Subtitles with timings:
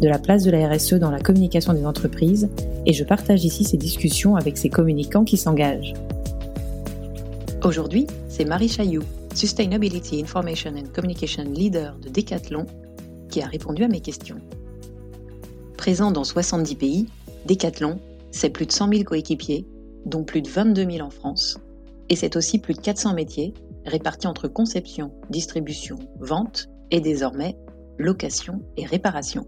[0.00, 2.48] de la place de la RSE dans la communication des entreprises
[2.84, 5.94] et je partage ici ces discussions avec ces communicants qui s'engagent.
[7.64, 9.04] Aujourd'hui, c'est Marie Chailloux,
[9.34, 12.66] Sustainability Information and Communication Leader de Decathlon,
[13.28, 14.40] qui a répondu à mes questions.
[15.76, 17.06] Présent dans 70 pays,
[17.46, 17.98] Decathlon,
[18.30, 19.66] c'est plus de 100 000 coéquipiers,
[20.04, 21.58] dont plus de 22 000 en France,
[22.08, 23.54] et c'est aussi plus de 400 métiers
[23.84, 27.56] répartis entre conception, distribution, vente et désormais
[27.98, 29.46] location et réparation.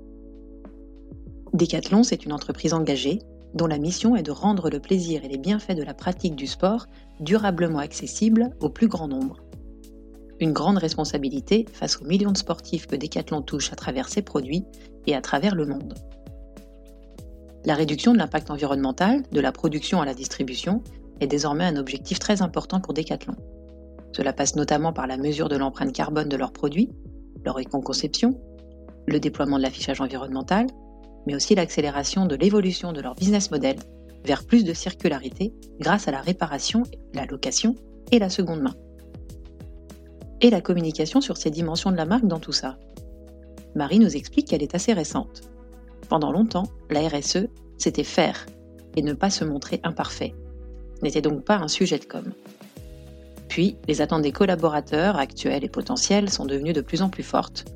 [1.52, 3.20] Decathlon, c'est une entreprise engagée
[3.54, 6.46] dont la mission est de rendre le plaisir et les bienfaits de la pratique du
[6.46, 6.86] sport
[7.20, 9.38] durablement accessibles au plus grand nombre.
[10.40, 14.64] Une grande responsabilité face aux millions de sportifs que Decathlon touche à travers ses produits
[15.06, 15.94] et à travers le monde.
[17.64, 20.82] La réduction de l'impact environnemental, de la production à la distribution,
[21.20, 23.34] est désormais un objectif très important pour Decathlon.
[24.12, 26.90] Cela passe notamment par la mesure de l'empreinte carbone de leurs produits,
[27.44, 28.40] leur éco-conception,
[29.06, 30.66] le déploiement de l'affichage environnemental,
[31.28, 33.76] mais aussi l'accélération de l'évolution de leur business model
[34.24, 37.74] vers plus de circularité grâce à la réparation, la location
[38.10, 38.74] et la seconde main.
[40.40, 42.78] Et la communication sur ces dimensions de la marque dans tout ça.
[43.74, 45.42] Marie nous explique qu'elle est assez récente.
[46.08, 47.46] Pendant longtemps, la RSE,
[47.76, 48.46] c'était faire
[48.96, 50.34] et ne pas se montrer imparfait.
[51.02, 52.24] N'était donc pas un sujet de com.
[53.48, 57.66] Puis, les attentes des collaborateurs actuels et potentiels sont devenues de plus en plus fortes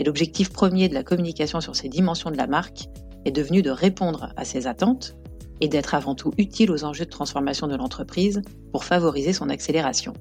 [0.00, 2.88] et l'objectif premier de la communication sur ces dimensions de la marque
[3.26, 5.14] est devenu de répondre à ces attentes
[5.60, 8.40] et d'être avant tout utile aux enjeux de transformation de l'entreprise
[8.72, 10.14] pour favoriser son accélération.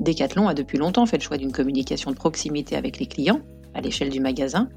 [0.00, 3.42] Decathlon a depuis longtemps fait le choix d'une communication de proximité avec les clients,
[3.74, 4.68] à l'échelle du magasin,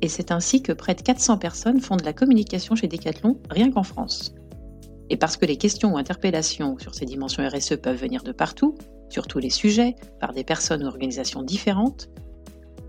[0.00, 3.72] et c'est ainsi que près de 400 personnes font de la communication chez Decathlon rien
[3.72, 4.32] qu'en France.
[5.08, 8.76] Et parce que les questions ou interpellations sur ces dimensions RSE peuvent venir de partout,
[9.08, 12.08] sur tous les sujets, par des personnes ou organisations différentes,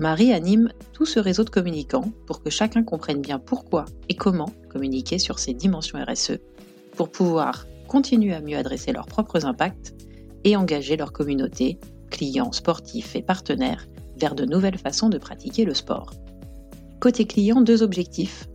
[0.01, 4.49] Marie anime tout ce réseau de communicants pour que chacun comprenne bien pourquoi et comment
[4.67, 6.39] communiquer sur ces dimensions RSE
[6.95, 9.93] pour pouvoir continuer à mieux adresser leurs propres impacts
[10.43, 11.77] et engager leur communauté,
[12.09, 13.85] clients, sportifs et partenaires
[14.17, 16.11] vers de nouvelles façons de pratiquer le sport.
[16.99, 18.47] Côté client, deux objectifs.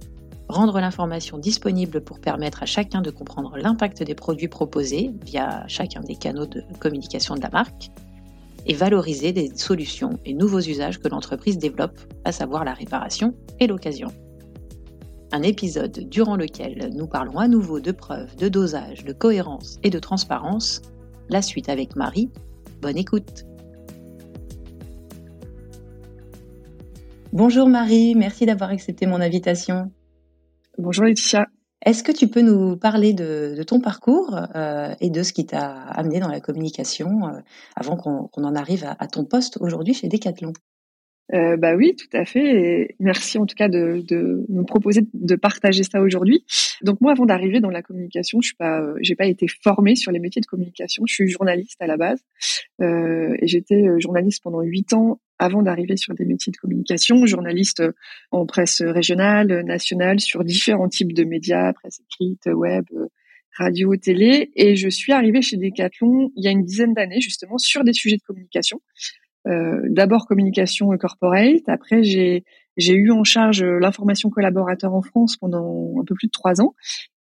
[0.49, 6.01] Rendre l'information disponible pour permettre à chacun de comprendre l'impact des produits proposés via chacun
[6.01, 7.93] des canaux de communication de la marque
[8.67, 13.67] et valoriser des solutions et nouveaux usages que l'entreprise développe, à savoir la réparation et
[13.67, 14.09] l'occasion.
[15.33, 19.91] Un épisode durant lequel nous parlons à nouveau de preuves, de dosage, de cohérence et
[19.91, 20.83] de transparence.
[21.29, 22.31] La suite avec Marie.
[22.81, 23.45] Bonne écoute.
[27.33, 29.91] Bonjour Marie, merci d'avoir accepté mon invitation.
[30.79, 31.47] Bonjour Laetitia.
[31.85, 35.73] Est-ce que tu peux nous parler de, ton parcours euh, et de ce qui t'a
[35.73, 37.41] amené dans la communication euh,
[37.77, 40.53] avant qu'on en arrive à, ton poste aujourd'hui chez Decathlon?
[41.35, 42.95] Euh, bah oui, tout à fait.
[43.01, 46.45] Merci en tout cas de, de me proposer de partager ça aujourd'hui.
[46.83, 50.21] Donc moi, avant d'arriver dans la communication, je suis pas, euh, été formée sur les
[50.21, 51.03] métiers de communication.
[51.07, 52.21] Je suis journaliste à la base
[52.81, 57.27] euh, et j'étais euh, journaliste pendant huit ans avant d'arriver sur des métiers de communication.
[57.27, 57.83] Journaliste
[58.31, 62.85] en presse régionale, nationale, sur différents types de médias, presse écrite, web,
[63.57, 64.51] radio, télé.
[64.57, 67.93] Et je suis arrivée chez Decathlon il y a une dizaine d'années justement sur des
[67.93, 68.81] sujets de communication.
[69.47, 71.69] Euh, d'abord communication corporate.
[71.69, 72.43] Après, j'ai
[72.79, 76.75] eu en charge l'information collaborateur en France pendant un peu plus de trois ans.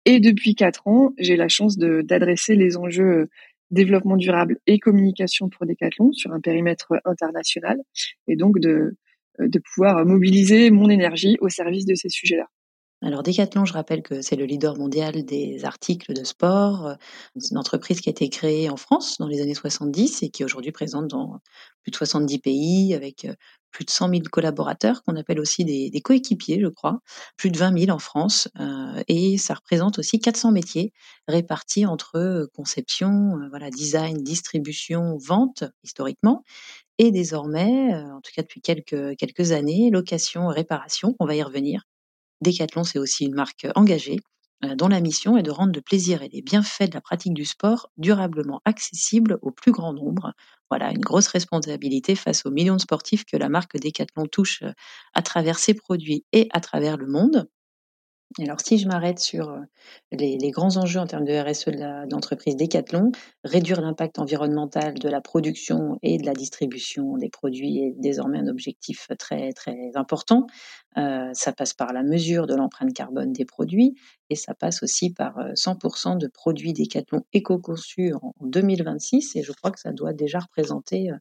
[0.05, 3.29] Et depuis quatre ans, j'ai la chance d'adresser les enjeux
[3.71, 7.79] développement durable et communication pour Decathlon sur un périmètre international
[8.27, 8.95] et donc de
[9.39, 12.47] de pouvoir mobiliser mon énergie au service de ces sujets-là.
[13.03, 16.95] Alors Decathlon, je rappelle que c'est le leader mondial des articles de sport.
[17.35, 20.41] C'est une entreprise qui a été créée en France dans les années 70 et qui
[20.41, 21.39] est aujourd'hui présente dans
[21.83, 23.27] plus de 70 pays avec
[23.71, 26.99] plus de 100 000 collaborateurs qu'on appelle aussi des, coéquipiers, je crois,
[27.35, 30.93] plus de 20 000 en France, euh, et ça représente aussi 400 métiers
[31.27, 36.43] répartis entre conception, voilà, design, distribution, vente historiquement,
[36.97, 41.15] et désormais, en tout cas depuis quelques années, location, réparation.
[41.19, 41.83] On va y revenir.
[42.41, 44.19] Decathlon, c'est aussi une marque engagée
[44.63, 47.33] euh, dont la mission est de rendre le plaisir et les bienfaits de la pratique
[47.33, 50.33] du sport durablement accessibles au plus grand nombre.
[50.69, 54.71] Voilà, une grosse responsabilité face aux millions de sportifs que la marque Decathlon touche euh,
[55.13, 57.49] à travers ses produits et à travers le monde.
[58.39, 59.57] Alors, si je m'arrête sur
[60.11, 63.11] les, grands enjeux en termes de RSE de l'entreprise Decathlon,
[63.43, 68.47] réduire l'impact environnemental de la production et de la distribution des produits est désormais un
[68.47, 70.45] objectif très très important.
[70.95, 73.95] Ça passe par la mesure de l'empreinte carbone des produits
[74.29, 79.51] et ça passe aussi par 100% euh, de produits Decathlon éco-conçus en 2026 et je
[79.51, 81.11] crois que ça doit déjà représenter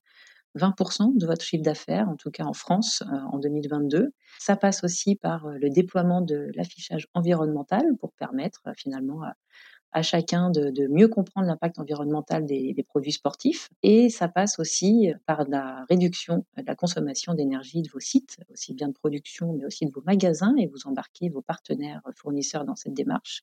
[0.56, 4.12] 20% de votre chiffre d'affaires, en tout cas en France, euh, en 2022.
[4.38, 10.02] Ça passe aussi par euh, le déploiement de l'affichage environnemental pour permettre euh, finalement à,
[10.02, 13.70] chacun de, mieux comprendre l'impact environnemental des, produits sportifs.
[13.82, 18.74] Et ça passe aussi par la réduction de la consommation d'énergie de vos sites, aussi
[18.74, 22.76] bien de production, mais aussi de vos magasins, et vous embarquez vos partenaires fournisseurs dans
[22.76, 23.42] cette démarche.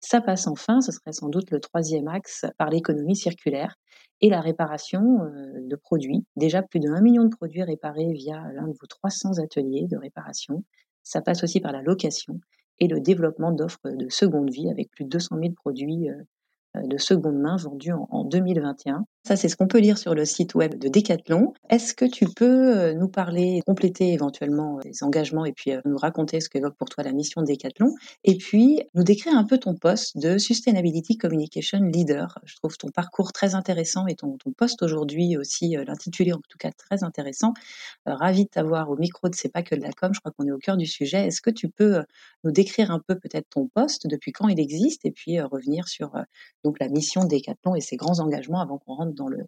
[0.00, 3.76] Ça passe enfin, ce serait sans doute le troisième axe, par l'économie circulaire
[4.22, 6.24] et la réparation euh, de produits.
[6.36, 9.98] Déjà plus de 1 million de produits réparés via l'un de vos 300 ateliers de
[9.98, 10.64] réparation.
[11.02, 12.40] Ça passe aussi par la location
[12.78, 16.22] et le développement d'offres de seconde vie avec plus de 200 000 produits euh,
[16.76, 19.04] de seconde main vendus en, 2021.
[19.26, 21.52] Ça, c'est ce qu'on peut lire sur le site web de Decathlon.
[21.68, 25.96] Est-ce que tu peux euh, nous parler, compléter éventuellement euh, les engagements et puis nous
[25.98, 27.94] raconter ce qu'évoque pour toi la mission de Decathlon
[28.24, 32.38] et puis nous décrire un peu ton poste de Sustainability Communication Leader.
[32.44, 36.58] Je trouve ton parcours très intéressant et ton, ton poste aujourd'hui aussi, l'intitulé en tout
[36.58, 37.52] cas très intéressant.
[38.06, 40.46] ravi de t'avoir au micro de C'est pas que de la com, je crois qu'on
[40.46, 41.26] est au cœur du sujet.
[41.26, 42.02] Est-ce que tu peux
[42.44, 46.12] nous décrire un peu peut-être ton poste, depuis quand il existe et puis revenir sur
[46.64, 49.44] donc la mission Decathlon et ses grands engagements avant qu'on rentre dans le,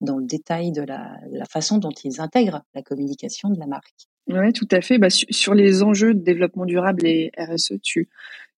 [0.00, 1.18] dans le détail de la,
[1.50, 3.94] façon dont ils intègrent la communication de la marque.
[4.28, 4.98] Oui, tout à fait.
[4.98, 8.08] Bah, sur les enjeux de développement durable et RSE, tu,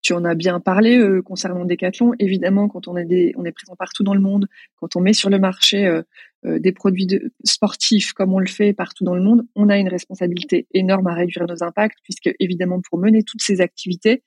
[0.00, 2.12] tu en as bien parlé euh, concernant Decathlon.
[2.18, 4.46] Évidemment, quand on est, des, on est présent partout dans le monde,
[4.76, 6.02] quand on met sur le marché euh,
[6.46, 7.06] euh, des produits
[7.44, 11.14] sportifs comme on le fait partout dans le monde, on a une responsabilité énorme à
[11.14, 14.22] réduire nos impacts, puisque évidemment, pour mener toutes ces activités,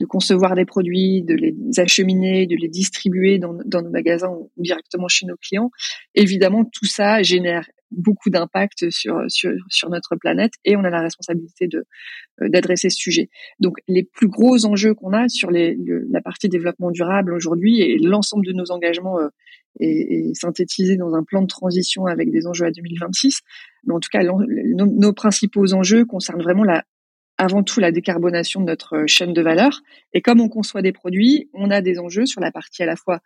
[0.00, 5.08] de concevoir des produits, de les acheminer, de les distribuer dans, nos magasins ou directement
[5.08, 5.70] chez nos clients.
[6.14, 11.00] Évidemment, tout ça génère beaucoup d'impact sur, sur, sur notre planète et on a la
[11.00, 11.84] responsabilité de
[12.42, 13.30] euh, d'adresser ce sujet.
[13.60, 15.76] Donc les plus gros enjeux qu'on a sur les,
[16.10, 19.28] la partie développement durable aujourd'hui et l'ensemble de nos engagements euh,
[19.78, 23.40] est, est, synthétisé dans un plan de transition avec des enjeux à 2026.
[23.84, 26.84] Mais en tout cas, nos principaux enjeux concernent vraiment la
[27.38, 29.82] avant tout la décarbonation de notre euh, chaîne de valeur.
[30.12, 32.96] Et comme on conçoit des produits, on a des enjeux sur la partie à la
[32.96, 33.20] fois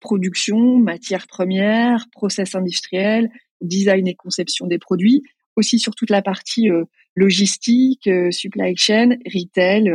[0.00, 3.30] production, matières premières, process industriel,
[3.60, 5.22] design et conception des produits,
[5.56, 6.84] aussi sur toute la partie euh,
[7.14, 9.90] logistique, euh, supply chain, retail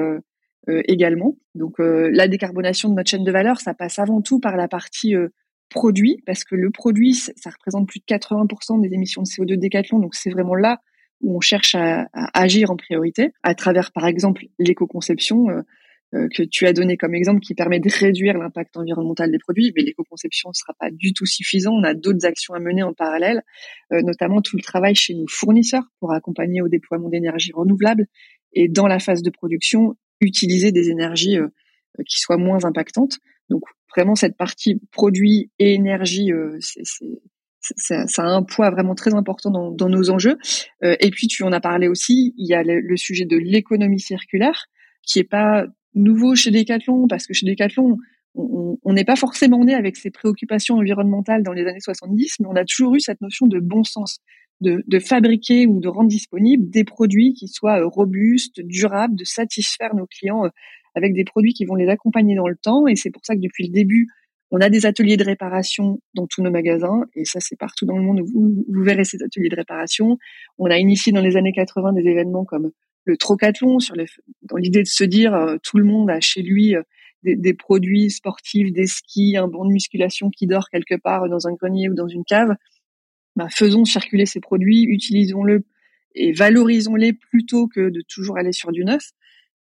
[0.88, 1.36] également.
[1.56, 5.16] Donc la décarbonation de notre chaîne de valeur, ça passe avant tout par la partie
[5.70, 9.56] produit, parce que le produit, ça représente plus de 80% des émissions de CO2 de
[9.56, 10.80] Décathlon, donc c'est vraiment là
[11.22, 15.62] où on cherche à, agir en priorité, à travers par exemple l'éco-conception euh,
[16.13, 19.72] euh, que tu as donné comme exemple, qui permet de réduire l'impact environnemental des produits.
[19.75, 21.72] Mais l'éco-conception ne sera pas du tout suffisant.
[21.74, 23.44] On a d'autres actions à mener en parallèle,
[23.94, 28.08] euh, notamment tout le travail chez nos fournisseurs pour accompagner au déploiement d'énergie renouvelable
[28.54, 31.38] et dans la phase de production, utiliser des énergies
[32.06, 33.18] qui soient moins impactantes.
[33.50, 33.63] Donc
[33.96, 36.84] vraiment cette partie produit et énergie, c'est
[37.62, 40.38] ça, ça, a un poids vraiment très important dans, dans nos enjeux.
[40.84, 44.00] Euh, et puis tu en as parlé aussi, il y a le, sujet de l'économie
[44.00, 44.65] circulaire
[45.03, 47.98] qui est pas nouveau chez Decathlon parce que chez Decathlon
[48.34, 52.56] on n'est pas forcément né avec ces préoccupations environnementales dans les années 70, mais on
[52.56, 54.20] a toujours eu cette notion de bon sens,
[54.62, 59.25] de, de fabriquer ou de rendre disponibles des produits qui soient euh, robustes, durables, de
[59.25, 60.50] satisfaire nos clients euh,
[60.96, 62.88] avec des produits qui vont les accompagner dans le temps.
[62.88, 64.08] Et c'est pour ça que depuis le début,
[64.51, 67.98] on a des ateliers de réparation dans tous nos magasins, et ça c'est partout dans
[67.98, 68.25] le monde où
[68.67, 70.17] vous, verrez ces ateliers de réparation.
[70.58, 72.72] On a initié dans les années 80 des événements comme
[73.05, 74.05] le trocathlon, sur les,
[74.43, 76.84] dans l'idée de se dire euh, tout le monde a chez lui euh,
[77.24, 81.53] des, produits sportifs, des skis, un banc de musculation qui dort quelque part dans un
[81.53, 82.55] grenier ou dans une cave.
[83.36, 85.63] Bah, faisons circuler ces produits, utilisons-le
[86.13, 89.12] et valorisons-les plutôt que de toujours aller sur du neuf.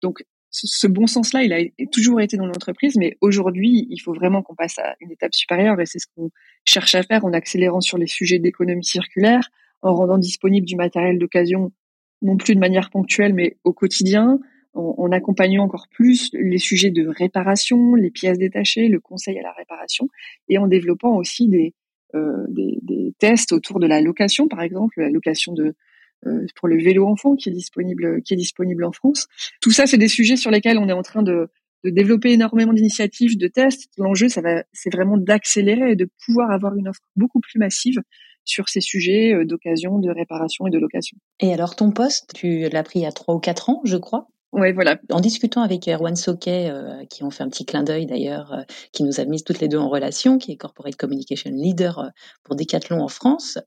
[0.03, 0.25] Donc
[0.67, 4.55] ce, bon sens-là, il a toujours été dans l'entreprise, mais aujourd'hui, il faut vraiment qu'on
[4.55, 6.31] passe à une étape supérieure et c'est ce qu'on
[6.65, 9.49] cherche à faire en accélérant sur les sujets d'économie circulaire,
[9.83, 11.73] en rendant disponible du matériel d'occasion
[12.23, 14.41] non plus de manière ponctuelle, mais au quotidien,
[14.75, 19.53] en, accompagnant encore plus les sujets de réparation, les pièces détachées, le conseil à la
[19.53, 20.09] réparation,
[20.49, 21.75] et en développant aussi des,
[22.15, 25.75] euh, des, tests autour de la location, par exemple, la location de
[26.57, 29.27] pour le vélo enfant qui est disponible qui est disponible en France.
[29.61, 31.49] Tout ça, c'est des sujets sur lesquels on est en train de,
[31.85, 33.91] de développer énormément d'initiatives, de tests.
[33.97, 38.01] L'enjeu, ça va, c'est vraiment d'accélérer et de pouvoir avoir une offre beaucoup plus massive
[38.45, 41.19] sur ces sujets euh, d'occasion, de réparation et de location.
[41.41, 43.97] Et alors ton poste, tu l'as pris il y a trois ou quatre ans, je
[43.97, 44.99] crois Ouais, voilà.
[45.13, 48.63] En discutant avec Erwan Soquet, euh, qui ont fait un petit clin d'œil d'ailleurs, euh,
[48.93, 52.09] qui nous a mis toutes les deux en relation, qui est Corporate Communication Leader euh,
[52.45, 53.59] pour Decathlon en France,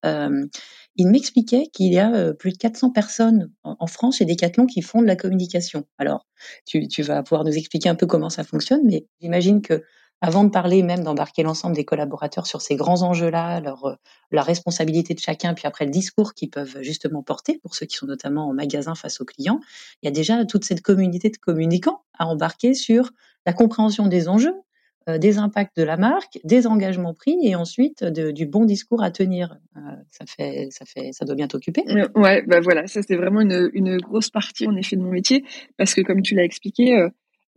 [0.96, 5.02] il m'expliquait qu'il y a plus de 400 personnes en, France chez Decathlon qui font
[5.02, 5.86] de la communication.
[5.98, 6.28] Alors,
[6.66, 9.84] tu, tu vas pouvoir nous expliquer un peu comment ça fonctionne, mais j'imagine que
[10.22, 13.96] avant de parler même d'embarquer l'ensemble des collaborateurs sur ces grands enjeux-là, leur, euh,
[14.30, 17.98] la responsabilité de chacun, puis après le discours qu'ils peuvent justement porter pour ceux qui
[17.98, 19.60] sont notamment en magasin face aux clients,
[20.02, 23.12] il y a déjà toute cette communauté de communicants à embarquer sur
[23.48, 24.62] la compréhension des enjeux, euh,
[25.08, 29.58] des impacts de la marque, des engagements pris et ensuite du bon discours à tenir.
[29.76, 29.80] Euh,
[30.12, 31.84] ça fait, ça fait, ça doit bien t'occuper.
[32.16, 35.44] Ouais, bah voilà, ça c'est vraiment une, grosse partie en effet de mon métier
[35.78, 37.08] parce que comme tu l'as expliqué,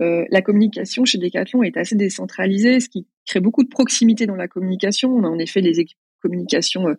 [0.00, 4.34] euh, la communication chez Decathlon est assez décentralisée, ce qui crée beaucoup de proximité dans
[4.34, 5.10] la communication.
[5.10, 6.94] On a en effet les équipes communication euh,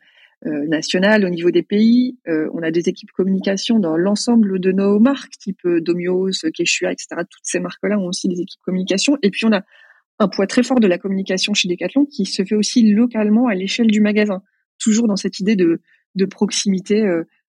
[0.46, 2.18] euh, nationales au niveau des pays.
[2.28, 7.22] on a des équipes communication dans l'ensemble de nos marques, type Domios, Keshua, etc.
[7.30, 9.18] Toutes ces marques-là ont aussi des équipes communication.
[9.24, 9.64] Et puis on a
[10.20, 13.56] un poids très fort de la communication chez Decathlon qui se fait aussi localement à
[13.56, 14.42] l'échelle du magasin,
[14.80, 15.82] toujours dans cette idée de,
[16.16, 17.06] de proximité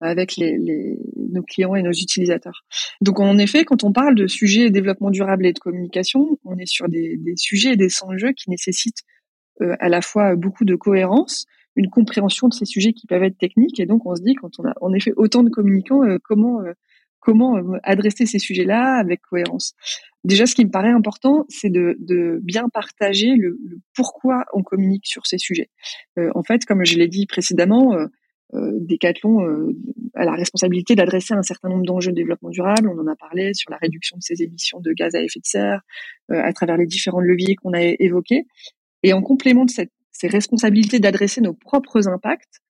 [0.01, 2.65] avec les, les, nos clients et nos utilisateurs.
[3.01, 6.67] Donc en effet, quand on parle de sujets développement durable et de communication, on est
[6.67, 9.03] sur des, des sujets et des enjeux qui nécessitent
[9.63, 11.47] euh, à la fois beaucoup de cohérence,
[11.77, 14.51] une compréhension de ces sujets qui peuvent être techniques, et donc on se dit quand
[14.59, 16.73] on a en effet autant de communicants, euh, comment euh,
[17.27, 19.75] comment adresser ces sujets-là avec cohérence.
[20.23, 24.63] Déjà, ce qui me paraît important, c'est de, de, bien partager le, le, pourquoi on
[24.63, 25.71] communique sur ces sujets.
[26.17, 27.97] en fait, comme je l'ai dit précédemment,
[28.55, 29.77] euh, Decathlon euh,
[30.15, 32.89] a la responsabilité d'adresser un certain nombre d'enjeux de développement durable.
[32.89, 35.47] On en a parlé sur la réduction de ses émissions de gaz à effet de
[35.47, 35.81] serre,
[36.31, 38.45] euh, à travers les différents leviers qu'on a évoqués.
[39.03, 42.61] Et en complément de cette, ces responsabilités d'adresser nos propres impacts,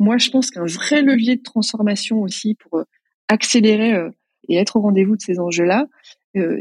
[0.00, 2.82] moi je pense qu'un vrai levier de transformation aussi pour
[3.28, 3.94] accélérer
[4.48, 5.86] et être au rendez-vous de ces enjeux-là,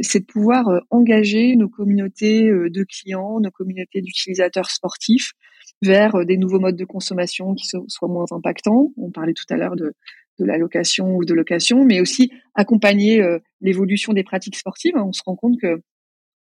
[0.02, 5.34] c'est de pouvoir engager nos communautés de clients, nos communautés d'utilisateurs sportifs
[5.82, 8.92] vers euh, des nouveaux modes de consommation qui soient moins impactants.
[8.98, 9.94] On parlait tout à l'heure de,
[10.40, 14.94] de la location ou de location, mais aussi accompagner euh, l'évolution des pratiques sportives.
[14.96, 15.82] On se rend compte que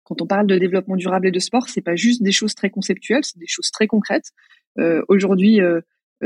[0.03, 2.69] quand on parle de développement durable et de sport, c'est pas juste des choses très
[2.69, 4.31] conceptuelles, c'est des choses très concrètes.
[4.79, 5.81] Euh, Aujourd'hui, euh,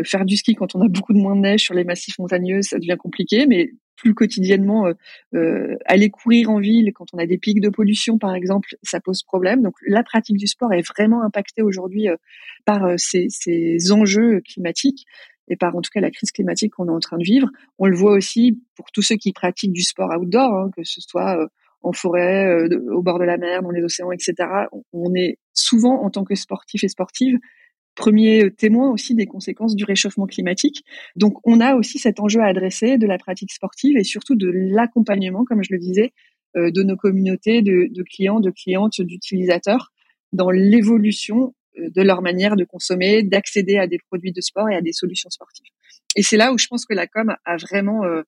[0.05, 2.61] faire du ski quand on a beaucoup de moins de neige sur les massifs montagneux,
[2.61, 4.93] ça devient compliqué, mais plus quotidiennement, euh,
[5.35, 8.99] euh, aller courir en ville quand on a des pics de pollution, par exemple, ça
[8.99, 9.61] pose problème.
[9.61, 12.15] Donc la pratique du sport est vraiment impactée aujourd'hui euh,
[12.65, 15.05] par ces, ces, enjeux climatiques
[15.49, 17.49] et par en tout cas la crise climatique qu'on est en train de vivre.
[17.77, 21.01] On le voit aussi pour tous ceux qui pratiquent du sport outdoor, hein, que ce
[21.01, 21.47] soit
[21.81, 24.33] en forêt, au bord de la mer, dans les océans, etc.
[24.93, 27.37] On est souvent en tant que sportif et sportive
[27.95, 30.83] premier témoin aussi des conséquences du réchauffement climatique.
[31.15, 34.49] Donc on a aussi cet enjeu à adresser de la pratique sportive et surtout de
[34.49, 36.13] l'accompagnement, comme je le disais,
[36.55, 39.91] euh, de nos communautés de, de clients, de clientes, d'utilisateurs
[40.33, 44.75] dans l'évolution euh, de leur manière de consommer, d'accéder à des produits de sport et
[44.75, 45.65] à des solutions sportives.
[46.15, 48.21] Et c'est là où je pense que la com a vraiment euh,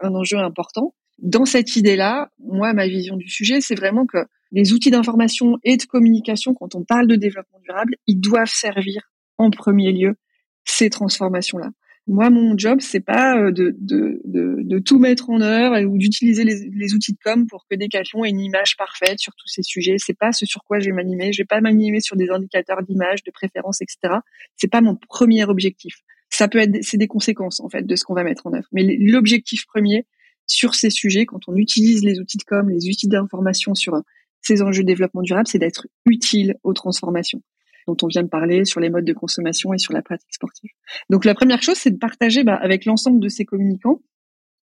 [0.00, 0.94] un enjeu important.
[1.18, 4.18] Dans cette idée-là, moi, ma vision du sujet, c'est vraiment que
[4.52, 9.10] les outils d'information et de communication, quand on parle de développement durable, ils doivent servir
[9.38, 10.16] en premier lieu
[10.64, 11.70] ces transformations-là.
[12.06, 15.96] Moi, mon job, c'est pas euh, de, de, de, de, tout mettre en œuvre ou
[15.96, 19.62] d'utiliser les, outils de com pour que Decathlon ait une image parfaite sur tous ces
[19.62, 19.96] sujets.
[19.98, 21.32] C'est pas ce sur quoi je vais m'animer.
[21.32, 24.14] Je vais pas m'animer sur des indicateurs d'image, de préférence, etc.
[24.56, 25.98] C'est pas mon premier objectif.
[26.30, 28.68] Ça peut être, c'est des conséquences en fait de ce qu'on va mettre en œuvre.
[28.72, 30.04] Mais l'objectif premier
[30.46, 33.94] sur ces sujets, quand on utilise les outils de com, les outils d'information sur
[34.42, 37.42] ces enjeux de développement durable, c'est d'être utile aux transformations
[37.86, 40.70] dont on vient de parler sur les modes de consommation et sur la pratique sportive.
[41.08, 44.00] Donc la première chose, c'est de partager bah, avec l'ensemble de ces communicants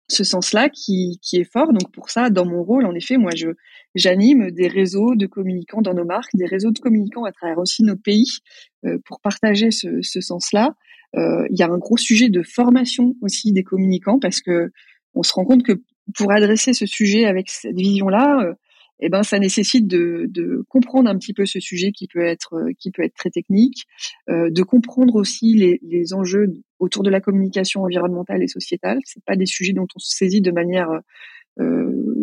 [0.09, 1.73] ce sens-là qui, qui est fort.
[1.73, 3.49] Donc pour ça, dans mon rôle, en effet, moi, je
[3.95, 7.83] j'anime des réseaux de communicants dans nos marques, des réseaux de communicants à travers aussi
[7.83, 8.39] nos pays
[8.85, 10.75] euh, pour partager ce, ce sens-là.
[11.15, 14.71] Euh, il y a un gros sujet de formation aussi des communicants parce que
[15.13, 15.81] on se rend compte que
[16.15, 18.53] pour adresser ce sujet avec cette vision-là, euh,
[18.99, 22.91] eh ben ça nécessite de, comprendre un petit peu ce sujet qui peut être qui
[22.91, 23.85] peut être très technique,
[24.29, 26.47] euh, de comprendre aussi les, enjeux
[26.79, 28.99] autour de la communication environnementale et sociétale.
[29.05, 30.89] C'est pas des sujets dont on se saisit de manière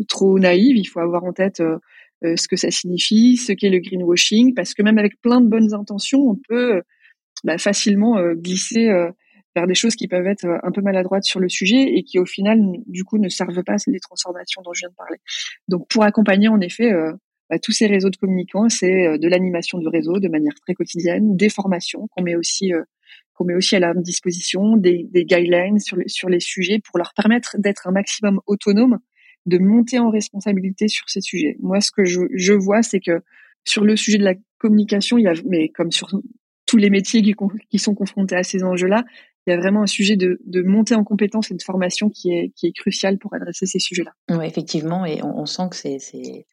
[0.09, 0.77] trop naïve.
[0.77, 1.63] Il faut avoir en tête
[2.23, 5.75] ce que ça signifie, ce qu'est le greenwashing, parce que même avec plein de bonnes
[5.75, 6.83] intentions, on peut
[7.43, 8.91] bah, facilement glisser
[9.55, 12.27] vers des choses qui peuvent être un peu maladroites sur le sujet et qui au
[12.27, 15.19] final du coup ne servent pas les transformations dont je viens de parler.
[15.69, 16.91] Donc pour accompagner en effet
[17.51, 20.75] bah, tous ces réseaux de communicants, c'est euh, de l'animation de réseau de manière très
[20.75, 22.83] quotidienne, des formations qu'on met aussi euh,
[23.35, 26.99] qu'on met aussi à leur disposition, des, des guidelines sur les, sur les sujets pour
[26.99, 28.99] leur permettre d'être un maximum autonome,
[29.47, 31.57] de monter en responsabilité sur ces sujets.
[31.61, 33.23] Moi, ce que je, je vois, c'est que
[33.65, 36.09] sur le sujet de la communication, il y a, mais comme sur
[36.67, 37.23] tous les métiers
[37.71, 39.05] qui sont confrontés à ces enjeux-là,
[39.47, 42.33] il y a vraiment un sujet de, de montée en compétence et de formation qui
[42.33, 44.13] est, qui est crucial pour adresser ces sujets-là.
[44.31, 46.47] Oui, effectivement, et on, on sent que c'est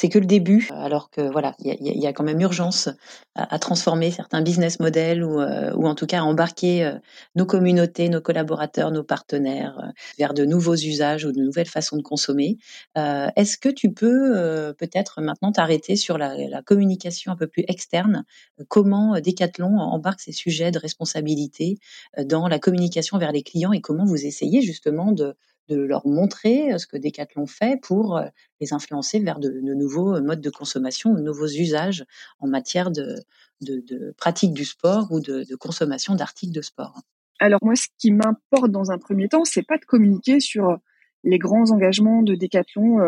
[0.00, 2.88] c'est que le début, alors que voilà, il y a, quand même urgence
[3.34, 6.92] à, transformer certains business models ou, euh, ou en tout cas à embarquer euh,
[7.34, 11.96] nos communautés, nos collaborateurs, nos partenaires euh, vers de nouveaux usages ou de nouvelles façons
[11.96, 12.58] de consommer.
[12.94, 18.24] Est-ce que tu peux peut-être maintenant t'arrêter sur la, la, communication un peu plus externe?
[18.68, 21.78] Comment Decathlon embarque ces sujets de responsabilité
[22.24, 25.34] dans la communication vers les clients et comment vous essayez justement de,
[25.68, 28.20] de leur montrer ce que Decathlon fait pour
[28.60, 32.04] les influencer vers de, nouveaux modes de consommation, de nouveaux usages
[32.38, 33.16] en matière de,
[33.60, 37.00] de, pratique du sport ou de, consommation d'articles de sport.
[37.38, 40.78] Alors moi, ce qui m'importe dans un premier temps, c'est pas de communiquer sur
[41.24, 42.98] les grands engagements de Decathlon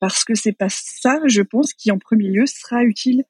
[0.00, 3.24] parce que c'est pas ça, je pense, qui en premier lieu sera utile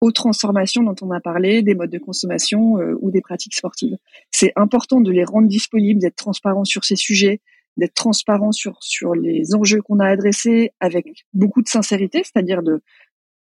[0.00, 3.96] aux transformations dont on a parlé, des modes de consommation ou des pratiques sportives.
[4.30, 7.40] C'est important de les rendre disponibles, d'être transparent sur ces sujets,
[7.76, 12.82] d'être transparent sur sur les enjeux qu'on a adressés avec beaucoup de sincérité, c'est-à-dire de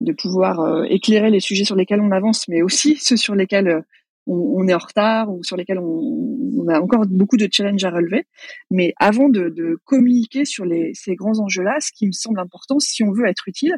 [0.01, 3.67] de pouvoir euh, éclairer les sujets sur lesquels on avance, mais aussi ceux sur lesquels
[3.67, 3.81] euh,
[4.27, 8.25] on, est en retard ou sur lesquels on, a encore beaucoup de challenges à relever.
[8.71, 12.79] Mais avant de, de communiquer sur les, ces grands enjeux-là, ce qui me semble important,
[12.79, 13.75] si on veut être utile,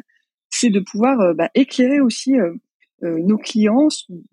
[0.50, 2.34] c'est de pouvoir euh, bah, éclairer aussi
[3.02, 3.88] nos clients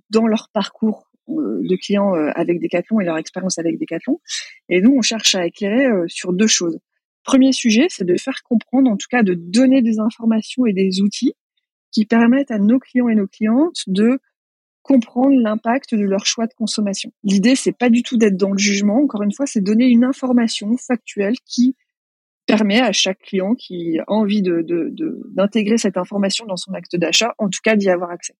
[0.09, 4.19] dans leur parcours de clients euh, avec Decathlon et leur expérience avec Decathlon.
[4.69, 6.79] Et nous, on cherche à éclairer euh, sur deux choses.
[7.23, 11.01] Premier sujet, c'est de faire comprendre, en tout cas de donner des informations et des
[11.01, 11.33] outils
[11.91, 14.19] qui permettent à nos clients et nos clientes de
[14.81, 17.13] comprendre l'impact de leur choix de consommation.
[17.23, 18.97] L'idée, c'est pas du tout d'être dans le jugement.
[18.97, 21.77] Encore une fois, c'est donner une information factuelle qui
[22.45, 24.65] permet à chaque client qui a envie de,
[25.33, 28.35] d'intégrer cette information dans son acte d'achat, en tout cas d'y avoir accès.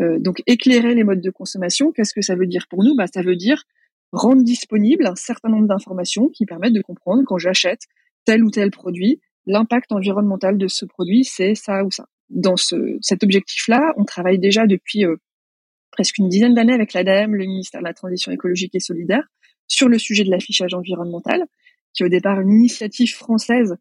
[0.00, 2.94] Euh, donc éclairer les modes de consommation, qu'est-ce que ça veut dire pour nous?
[2.94, 3.64] Bah, Ça veut dire
[4.12, 7.82] rendre disponible un certain nombre d'informations qui permettent de comprendre quand j'achète
[8.24, 12.06] tel ou tel produit, l'impact environnemental de ce produit, c'est ça ou ça.
[12.28, 15.16] Dans ce, cet objectif-là, on travaille déjà depuis euh,
[15.90, 19.24] presque une dizaine d'années avec l'ADEME, le ministère de la Transition écologique et solidaire,
[19.66, 21.44] sur le sujet de l'affichage environnemental
[21.92, 23.76] qui est au départ une initiative française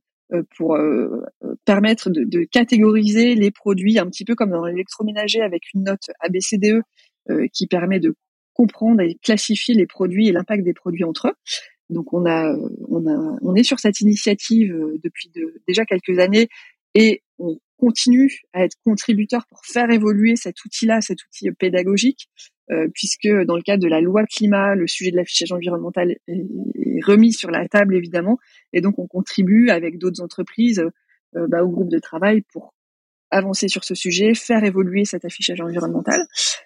[0.56, 5.42] pour euh, euh, permettre de, de, catégoriser les produits un petit peu comme dans l'électroménager
[5.42, 6.82] avec une note ABCDE
[7.54, 8.16] qui permet de
[8.54, 11.34] comprendre et classifier les produits et l'impact des produits entre eux.
[11.92, 12.56] Donc on a,
[12.88, 16.50] on a, on est sur cette initiative depuis de, déjà quelques années
[16.96, 22.59] et on continue à être contributeur pour faire évoluer cet outil-là, cet outil pédagogique, euh,
[22.94, 26.46] puisque dans le cadre de la loi climat, le sujet de l'affichage environnemental est,
[27.04, 28.38] remis sur la table évidemment,
[28.74, 30.84] et donc on contribue avec d'autres entreprises
[31.36, 32.74] euh, bah, au groupe de travail pour
[33.32, 36.20] avancer sur ce sujet, faire évoluer cet affichage environnemental.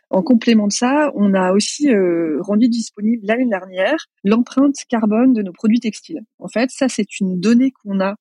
[0.09, 5.41] En complément de ça, on a aussi euh, rendu disponible l'année dernière l'empreinte carbone de
[5.41, 6.21] nos produits textiles.
[6.39, 8.15] En fait, ça c'est une donnée qu'on a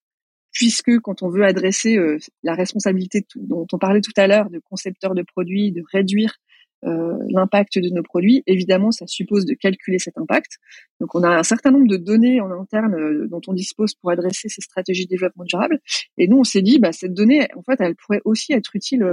[0.51, 4.59] puisque quand on veut adresser euh, la responsabilité dont on parlait tout à l'heure de
[4.59, 6.38] concepteurs de produits, de réduire
[6.85, 10.59] euh, l'impact de nos produits, évidemment, ça suppose de calculer cet impact.
[11.01, 14.11] Donc, on a un certain nombre de données en interne euh, dont on dispose pour
[14.11, 15.81] adresser ces stratégies de développement durable.
[16.18, 19.07] Et nous, on s'est dit, bah, cette donnée, en fait, elle pourrait aussi être utile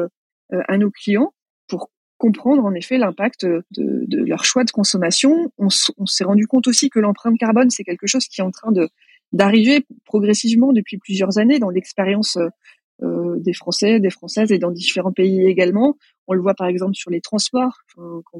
[0.51, 1.31] à nos clients
[1.67, 5.51] pour comprendre en effet l'impact de, de, leur choix de consommation.
[5.57, 8.71] On, s'est rendu compte aussi que l'empreinte carbone, c'est quelque chose qui est en train
[8.71, 8.89] de
[9.31, 12.39] d'arriver progressivement depuis plusieurs années dans l'expérience
[13.03, 15.97] euh, des Français, des Françaises et dans différents pays également.
[16.29, 17.79] On le voit par exemple sur les transports.
[17.95, 18.39] quand,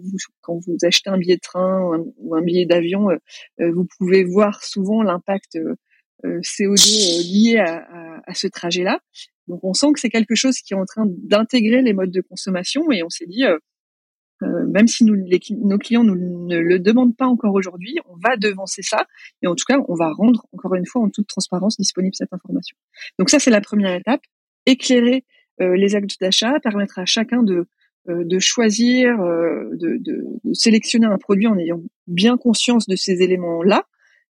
[0.53, 3.17] vous, achetez un billet de train ou un, billet d'avion, euh,
[3.61, 5.57] euh, vous pouvez voir souvent l'impact
[6.23, 8.99] CO2 lié à, ce trajet-là.
[9.47, 12.21] Donc on sent que c'est quelque chose qui est en train d'intégrer les modes de
[12.21, 13.43] consommation et on s'est dit
[14.41, 18.81] euh, même si nos clients nous, ne le demandent pas encore aujourd'hui, on va devancer
[18.81, 19.05] ça
[19.41, 22.33] et en tout cas, on va rendre encore une fois en toute transparence disponible cette
[22.33, 22.77] information.
[23.17, 24.21] Donc ça, c'est la première étape.
[24.65, 25.25] Éclairer
[25.61, 27.67] euh, les actes d'achat, permettre à chacun de, euh,
[28.09, 29.97] de choisir, de, de,
[30.43, 33.85] de, sélectionner un produit en ayant bien conscience de ces éléments-là.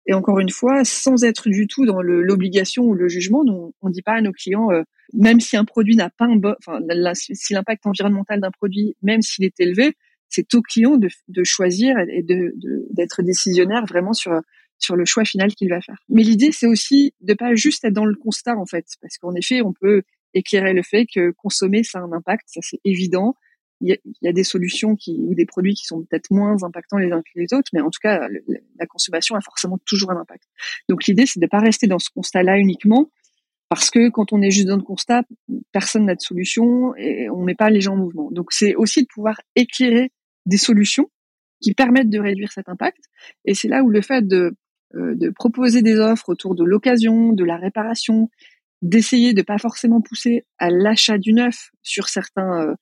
[0.07, 3.93] Et encore une fois, sans être du tout dans l'obligation ou le jugement, on ne
[3.93, 6.81] dit pas à nos clients, euh, même si un produit n'a pas un bon, enfin,
[7.12, 9.93] si l'impact environnemental d'un produit, même s'il est élevé,
[10.31, 14.33] c'est au client de, de choisir et d'être décisionnaire vraiment sur
[14.81, 15.99] sur le choix final qu'il va faire.
[16.09, 19.35] Mais l'idée, c'est aussi de pas juste être dans le constat en fait, parce qu'en
[19.35, 20.03] effet, on peut
[20.35, 23.35] éclairer le fait que consommer, ça a un impact, ça c'est évident
[23.81, 27.12] il y, a, des solutions qui, ou des produits qui sont peut-être moins impactants les
[27.12, 28.27] uns que les autres, mais en tout cas,
[28.79, 30.45] la consommation a forcément toujours un impact.
[30.88, 33.11] Donc l'idée, c'est de pas rester dans ce constat-là uniquement,
[33.69, 35.23] parce que quand on est juste dans le constat,
[35.73, 38.31] personne n'a de solution et on met pas les gens en mouvement.
[38.31, 40.11] Donc c'est aussi de pouvoir éclairer
[40.47, 41.11] des solutions
[41.61, 42.99] qui permettent de réduire cet impact.
[43.45, 44.57] Et c'est là où le fait de,
[44.95, 48.31] euh, de proposer des offres autour de l'occasion, de la réparation,
[48.81, 52.75] d'essayer de pas forcément pousser à l'achat du neuf sur certains euh,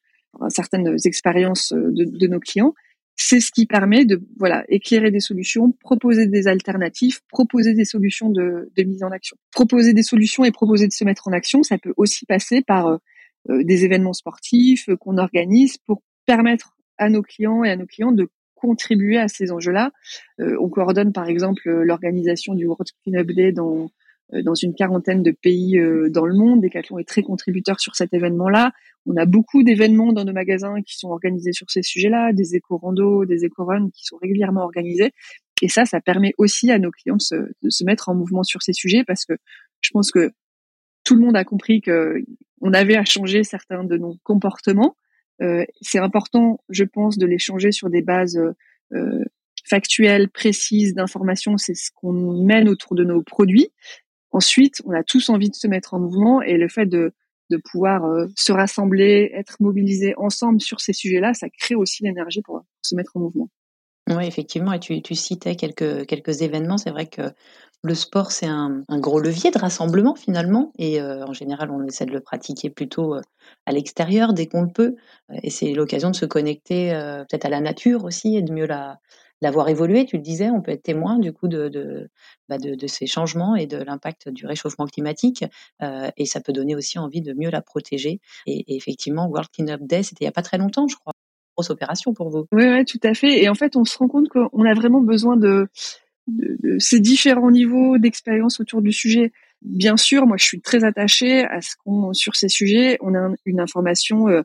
[0.48, 2.74] certaines expériences euh, de, de nos clients,
[3.16, 8.28] c'est ce qui permet de voilà éclairer des solutions, proposer des alternatives, proposer des solutions
[8.28, 9.36] de, mise en action.
[9.52, 12.86] Proposer des solutions et proposer de se mettre en action, ça peut aussi passer par
[12.86, 12.96] euh,
[13.48, 18.12] euh, des événements sportifs qu'on organise pour permettre à nos clients et à nos clients
[18.12, 19.92] de contribuer à ces enjeux-là.
[20.38, 23.90] on coordonne par exemple l'organisation du World Cleanup Day dans
[24.34, 26.60] euh, dans une quarantaine de pays euh, dans le monde.
[26.60, 28.72] Decathlon est très contributeur sur cet événement-là.
[29.06, 33.24] On a beaucoup d'événements dans nos magasins qui sont organisés sur ces sujets-là, des éco-rando,
[33.24, 35.12] des éco-runs qui sont régulièrement organisés.
[35.62, 38.42] Et ça, ça permet aussi à nos clients de se, de se, mettre en mouvement
[38.42, 39.34] sur ces sujets parce que
[39.80, 40.32] je pense que
[41.04, 42.16] tout le monde a compris que
[42.60, 44.96] on avait à changer certains de nos comportements.
[45.40, 48.40] Euh, c'est important, je pense, de les changer sur des bases
[48.92, 49.24] euh,
[49.64, 51.58] factuelles, précises, d'informations.
[51.58, 53.68] C'est ce qu'on mène autour de nos produits.
[54.30, 57.12] Ensuite, on a tous envie de se mettre en mouvement et le fait de,
[57.50, 62.42] de pouvoir euh, se rassembler, être mobilisés ensemble sur ces sujets-là, ça crée aussi l'énergie
[62.42, 63.48] pour, se mettre en mouvement.
[64.08, 66.78] Oui, effectivement, et tu, citais quelques, quelques événements.
[66.78, 67.22] C'est vrai que
[67.82, 71.84] le sport, c'est un, un, gros levier de rassemblement finalement, et euh, en général, on
[71.84, 73.20] essaie de le pratiquer plutôt euh,
[73.66, 74.94] à l'extérieur dès qu'on le peut,
[75.42, 76.90] et c'est l'occasion de se connecter
[77.28, 78.98] peut-être à la nature aussi et de mieux la,
[79.40, 82.08] l'avoir évolué, tu le disais, on peut être témoin du coup de, de,
[82.48, 85.44] bah ces changements et de l'impact du réchauffement climatique.
[85.82, 88.20] Euh, et ça peut donner aussi envie de mieux la protéger.
[88.46, 91.12] Et, effectivement, World Cleanup Day, c'était il n'y a pas très longtemps, je crois.
[91.56, 92.46] Grosse opération pour vous.
[92.52, 93.42] Oui, ouais, tout à fait.
[93.42, 95.68] Et en fait, on se rend compte qu'on a vraiment besoin de
[96.78, 99.32] ces différents niveaux d'expérience autour du sujet.
[99.62, 103.30] Bien sûr, moi, je suis très attachée à ce qu'on, sur ces sujets, on a
[103.44, 104.42] une information euh,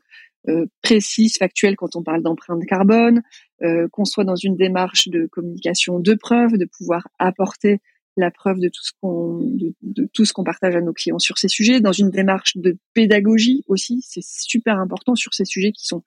[0.47, 3.21] euh, précise, factuelle quand on parle d'empreinte carbone,
[3.63, 7.79] euh, qu'on soit dans une démarche de communication de preuve, de pouvoir apporter
[8.17, 11.37] la preuve de tout ce qu'on de, tout ce qu'on partage à nos clients sur
[11.37, 15.85] ces sujets, dans une démarche de pédagogie aussi, c'est super important sur ces sujets qui
[15.85, 16.03] sont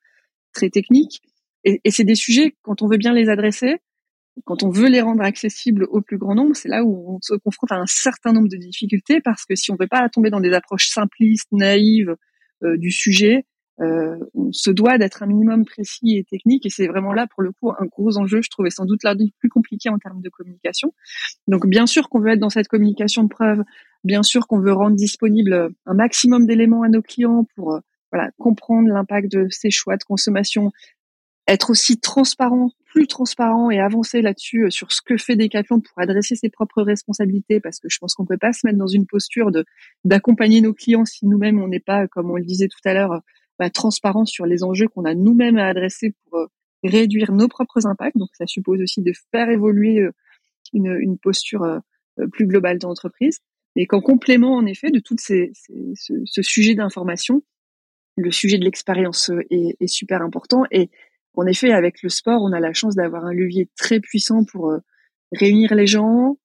[0.52, 1.22] très techniques.
[1.64, 3.78] Et, et c'est des sujets quand on veut bien les adresser,
[4.44, 7.34] quand on veut les rendre accessibles au plus grand nombre, c'est là où on se
[7.34, 10.40] confronte à un certain nombre de difficultés parce que si on veut pas tomber dans
[10.40, 12.16] des approches simplistes, naïves
[12.64, 13.44] euh, du sujet,
[13.80, 17.42] euh, on se doit d'être un minimum précis et technique et c'est vraiment là pour
[17.42, 20.28] le coup un gros enjeu je trouvais sans doute la plus compliqué en termes de
[20.28, 20.94] communication.
[21.48, 23.62] Donc bien sûr qu'on veut être dans cette communication de preuve
[24.04, 27.80] bien sûr qu'on veut rendre disponible un maximum d'éléments à nos clients pour euh,
[28.12, 30.70] voilà comprendre l'impact de ces choix de consommation
[31.48, 35.98] être aussi transparent plus transparent et avancer là-dessus euh, sur ce que fait Decathlon pour
[35.98, 39.04] adresser ses propres responsabilités parce que je pense qu'on peut pas se mettre dans une
[39.06, 39.64] posture de
[40.04, 43.20] d'accompagner nos clients si nous-mêmes on n'est pas comme on le disait tout à l'heure
[43.58, 46.46] bah, transparence sur les enjeux qu'on a nous-mêmes à adresser pour euh,
[46.82, 48.16] réduire nos propres impacts.
[48.16, 50.10] Donc ça suppose aussi de faire évoluer euh,
[50.72, 51.78] une, une posture euh,
[52.32, 53.38] plus globale de l'entreprise.
[53.76, 57.42] Et qu'en complément, en effet, de tout ces, ce, ce, sujet d'information,
[58.16, 60.62] le sujet de l'expérience est, est, super important.
[60.70, 60.90] Et
[61.34, 64.72] en effet, avec le sport, on a la chance d'avoir un levier très puissant pour
[65.32, 66.38] réunir les gens,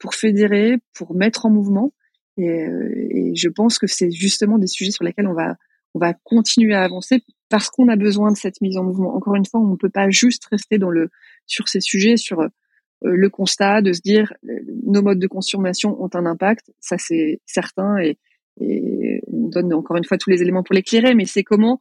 [0.00, 1.94] pour fédérer, pour mettre en mouvement.
[2.36, 5.54] Et, et je pense que c'est justement des sujets sur lesquels on va
[5.94, 9.14] on va continuer à avancer parce qu'on a besoin de cette mise en mouvement.
[9.14, 11.10] Encore une fois, on ne peut pas juste rester dans le
[11.46, 12.48] sur ces sujets, sur euh,
[13.02, 17.40] le constat de se dire euh, nos modes de consommation ont un impact, ça c'est
[17.46, 18.18] certain et,
[18.60, 21.80] et on donne encore une fois tous les éléments pour l'éclairer, mais c'est comment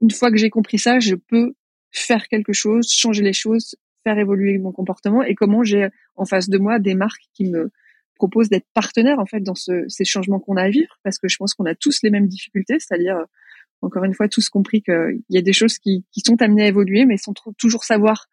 [0.00, 1.54] une fois que j'ai compris ça, je peux
[1.92, 6.48] faire quelque chose, changer les choses, faire évoluer mon comportement et comment j'ai en face
[6.48, 7.70] de moi des marques qui me
[8.16, 11.28] proposent d'être partenaires en fait dans ce, ces changements qu'on a à vivre parce que
[11.28, 13.16] je pense qu'on a tous les mêmes difficultés, c'est-à-dire
[13.82, 17.04] encore une fois, tous compris qu'il y a des choses qui, sont amenées à évoluer,
[17.04, 18.26] mais sans toujours savoir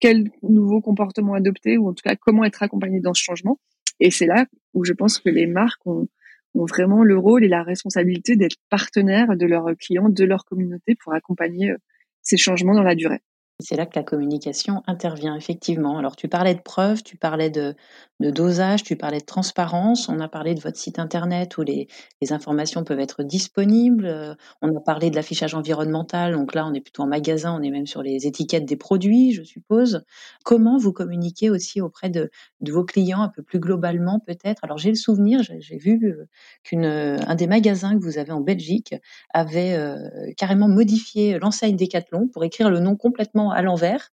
[0.00, 3.58] quel nouveau comportement adopter ou en tout cas comment être accompagné dans ce changement.
[4.00, 6.08] Et c'est là où je pense que les marques ont,
[6.54, 10.94] ont vraiment le rôle et la responsabilité d'être partenaires de leurs clients, de leur communauté
[10.94, 11.76] pour accompagner euh,
[12.22, 13.20] ces changements dans la durée.
[13.60, 15.96] C'est là que la communication intervient, effectivement.
[15.96, 17.76] Alors, tu parlais de preuves, tu parlais de,
[18.18, 20.08] dosage, tu parlais de transparence.
[20.08, 21.86] On a parlé de votre site internet où les,
[22.30, 24.06] informations peuvent être disponibles.
[24.06, 26.32] Euh, on a parlé de l'affichage environnemental.
[26.32, 29.32] Donc là, on est plutôt en magasin, on est même sur les étiquettes des produits,
[29.32, 30.04] je suppose.
[30.44, 34.64] Comment vous communiquez aussi auprès de, vos clients un peu plus globalement, peut-être?
[34.64, 36.26] Alors, j'ai le souvenir, j'ai vu euh,
[36.64, 38.96] qu'un des magasins que vous avez en Belgique
[39.32, 44.10] avait euh, carrément modifié l'enseigne Decathlon pour écrire le nom complètement à l'envers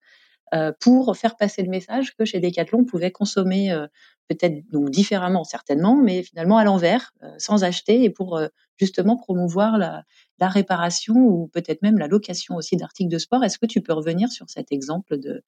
[0.54, 3.88] euh, pour faire passer le message que chez Decathlon, on pouvait consommer euh,
[4.28, 8.40] peut-être donc différemment certainement, mais finalement à l'envers, euh, sans acheter et pour
[8.78, 10.04] justement promouvoir la,
[10.42, 13.44] réparation ou peut-être même la location aussi d'articles de sport.
[13.44, 15.44] Est-ce que tu peux revenir sur cet exemple de,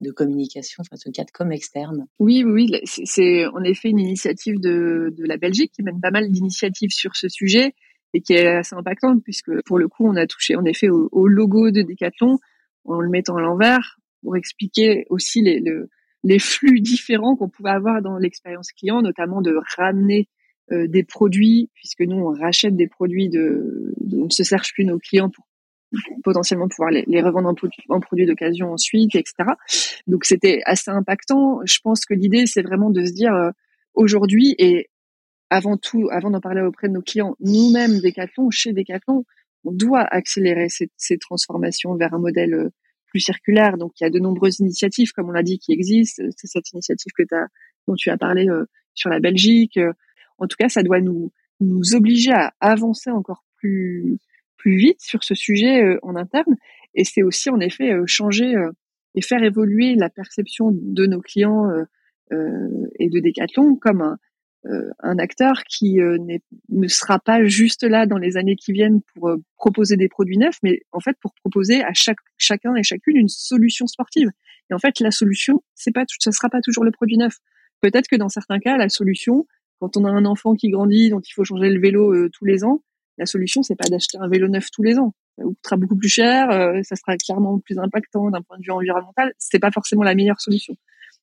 [0.00, 2.06] de communication, enfin ce com externe?
[2.20, 6.30] Oui, oui, c'est en effet une initiative de, de la Belgique qui mène pas mal
[6.30, 7.74] d'initiatives sur ce sujet
[8.14, 11.26] et qui est assez impactante puisque pour le coup on a touché en effet au
[11.26, 12.38] logo de Decathlon
[12.86, 15.62] en le mettant à l'envers pour expliquer aussi les,
[16.24, 20.28] les flux différents qu'on pouvait avoir dans l'expérience client, notamment de ramener
[20.72, 24.84] euh, des produits, puisque nous on rachète des produits de, on ne se cherche plus
[24.84, 25.46] nos clients pour
[26.24, 27.54] potentiellement pouvoir les, les revendre
[27.88, 29.50] en, produits d'occasion ensuite, etc.
[30.08, 31.60] Donc c'était assez impactant.
[31.64, 33.50] Je pense que l'idée c'est vraiment de se dire euh,
[33.94, 34.88] aujourd'hui et
[35.50, 39.24] avant tout, avant d'en parler auprès de nos clients, nous-mêmes Decathlon, chez Decathlon,
[39.66, 42.68] on doit accélérer ces, transformations vers un modèle euh,
[43.06, 43.76] plus circulaire.
[43.76, 46.22] Donc, il y a de nombreuses initiatives, comme on l'a dit, qui existent.
[46.36, 47.48] C'est cette initiative que as,
[47.86, 49.78] dont tu as parlé euh, sur la Belgique.
[50.38, 54.18] En tout cas, ça doit nous, nous obliger à avancer encore plus,
[54.56, 56.56] plus vite sur ce sujet euh, en interne.
[56.94, 58.54] Et c'est aussi, en effet, changer
[59.14, 61.68] et faire évoluer la perception de nos clients
[62.30, 64.16] et de Decathlon comme un, euh,
[65.00, 66.18] un acteur qui euh,
[66.68, 70.38] ne sera pas juste là dans les années qui viennent pour euh, proposer des produits
[70.38, 74.28] neufs, mais en fait pour proposer à chaque chacun et chacune une solution sportive.
[74.70, 77.36] Et en fait, la solution, c'est pas, ça sera pas toujours le produit neuf.
[77.80, 79.46] Peut-être que dans certains cas, la solution,
[79.78, 82.64] quand on a un enfant qui grandit, donc il faut changer le vélo tous les
[82.64, 82.82] ans,
[83.18, 85.14] la solution, c'est pas d'acheter un vélo neuf tous les ans.
[85.38, 86.48] Ça coûtera beaucoup plus cher,
[86.82, 89.32] ça sera clairement plus impactant d'un point de vue environnemental.
[89.38, 90.74] C'est pas forcément la meilleure solution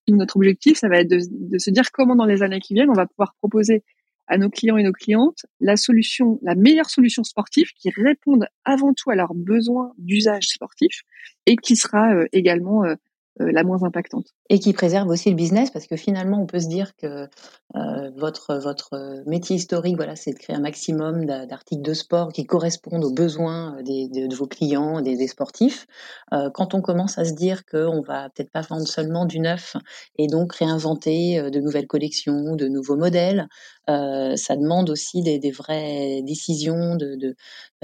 [0.07, 2.93] notre objectif, ça va être de, se dire comment dans les années qui viennent, on
[2.93, 3.83] va pouvoir proposer
[4.27, 8.93] à nos clients et nos clientes la solution, la meilleure solution sportive qui réponde avant
[8.93, 11.01] tout à leurs besoins d'usage sportif
[11.45, 12.95] et qui sera euh, également euh,
[13.39, 14.27] la moins impactante.
[14.49, 17.27] Et qui préserve aussi le business parce que finalement on peut se dire que
[17.75, 22.45] euh, votre votre métier historique voilà c'est de créer un maximum d'articles de sport qui
[22.45, 25.87] correspondent aux besoins des, de, vos clients, des, des sportifs.
[26.33, 29.75] Euh, quand on commence à se dire qu'on va peut-être pas vendre seulement du neuf
[30.17, 33.47] et donc réinventer euh, de nouvelles collections, de nouveaux modèles,
[33.89, 37.35] euh, ça demande aussi des, des vraies décisions de, de,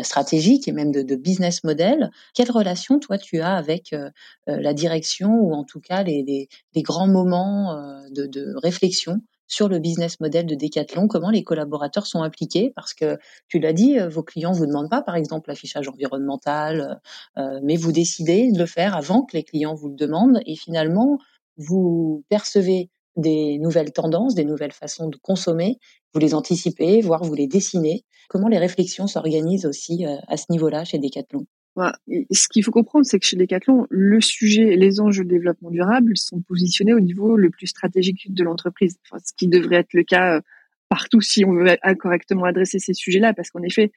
[0.04, 2.12] stratégiques et même de, de, business model.
[2.34, 4.10] Quelle relation toi tu as avec euh,
[4.48, 9.22] la direction ou en tout cas les, les, les grands moments euh, de, de, réflexion
[9.50, 13.74] sur le business model de Decathlon, comment les collaborateurs sont impliqués, parce que tu l'as
[13.74, 17.02] dit, euh, vos clients vous demandent pas, par exemple, l'affichage environnemental,
[17.38, 20.56] euh, mais vous décidez de le faire avant que les clients vous le demandent, et
[20.56, 21.18] finalement,
[21.58, 25.78] vous percevez des nouvelles tendances, des nouvelles façons de consommer,
[26.13, 28.04] vous les anticipez, voire vous les dessinez.
[28.30, 31.45] Comment les réflexions s'organisent aussi à ce niveau-là chez Decathlon?
[32.32, 35.72] Ce qu'il faut comprendre, c'est que chez Decathlon, le sujet et les enjeux de développement
[35.72, 38.98] durable sont positionnés au niveau le plus stratégique de l'entreprise.
[39.24, 40.41] Ce qui devrait être le cas euh,
[40.89, 43.91] partout si on veut correctement adresser ces sujets-là, parce qu'en effet,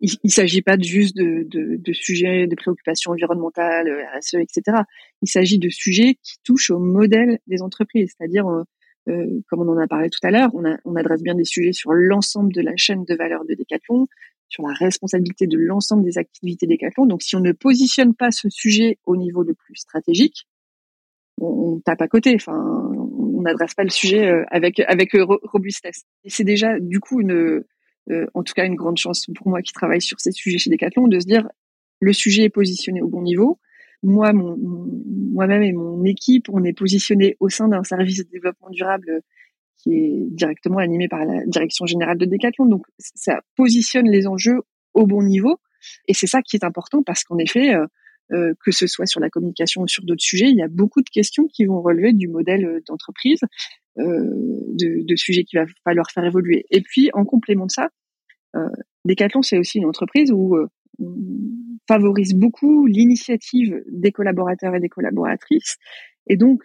[0.00, 4.78] il ne s'agit pas juste de, de, de, sujets de préoccupations environnementales, RSE, etc.
[5.22, 8.62] Il s'agit de sujets qui touchent au modèle des entreprises, c'est-à-dire, euh,
[9.08, 11.72] euh, comme on en a parlé tout à l'heure, on, on adresse bien des sujets
[11.72, 14.06] sur l'ensemble de la chaîne de valeur de Decathlon,
[14.48, 17.06] sur la responsabilité de l'ensemble des activités Decathlon.
[17.06, 20.46] Donc, si on ne positionne pas ce sujet au niveau le plus stratégique,
[21.40, 22.34] on, tape à côté.
[22.34, 26.04] Enfin, on n'adresse pas le sujet euh, avec avec euh, robustesse.
[26.24, 27.62] Et c'est déjà du coup une,
[28.10, 30.70] euh, en tout cas, une grande chance pour moi qui travaille sur ces sujets chez
[30.70, 31.48] Decathlon de se dire
[32.00, 33.58] le sujet est positionné au bon niveau.
[34.02, 39.22] Moi, moi-même et mon équipe, on est positionné au sein d'un service de développement durable
[39.76, 42.66] qui est directement animé par la direction générale de Decathlon.
[42.66, 44.60] Donc, ça positionne les enjeux
[44.94, 45.58] au bon niveau.
[46.06, 47.86] Et c'est ça qui est important parce qu'en effet, euh,
[48.32, 51.00] euh, que ce soit sur la communication ou sur d'autres sujets, il y a beaucoup
[51.00, 53.40] de questions qui vont relever du modèle d'entreprise,
[53.98, 56.64] de, de, sujets qu'il va falloir faire évoluer.
[56.70, 57.88] Et puis, en complément de ça,
[59.04, 60.56] Decathlon, c'est aussi une entreprise où
[61.00, 61.08] on
[61.86, 65.76] favorise beaucoup l'initiative des collaborateurs et des collaboratrices.
[66.28, 66.60] Et donc,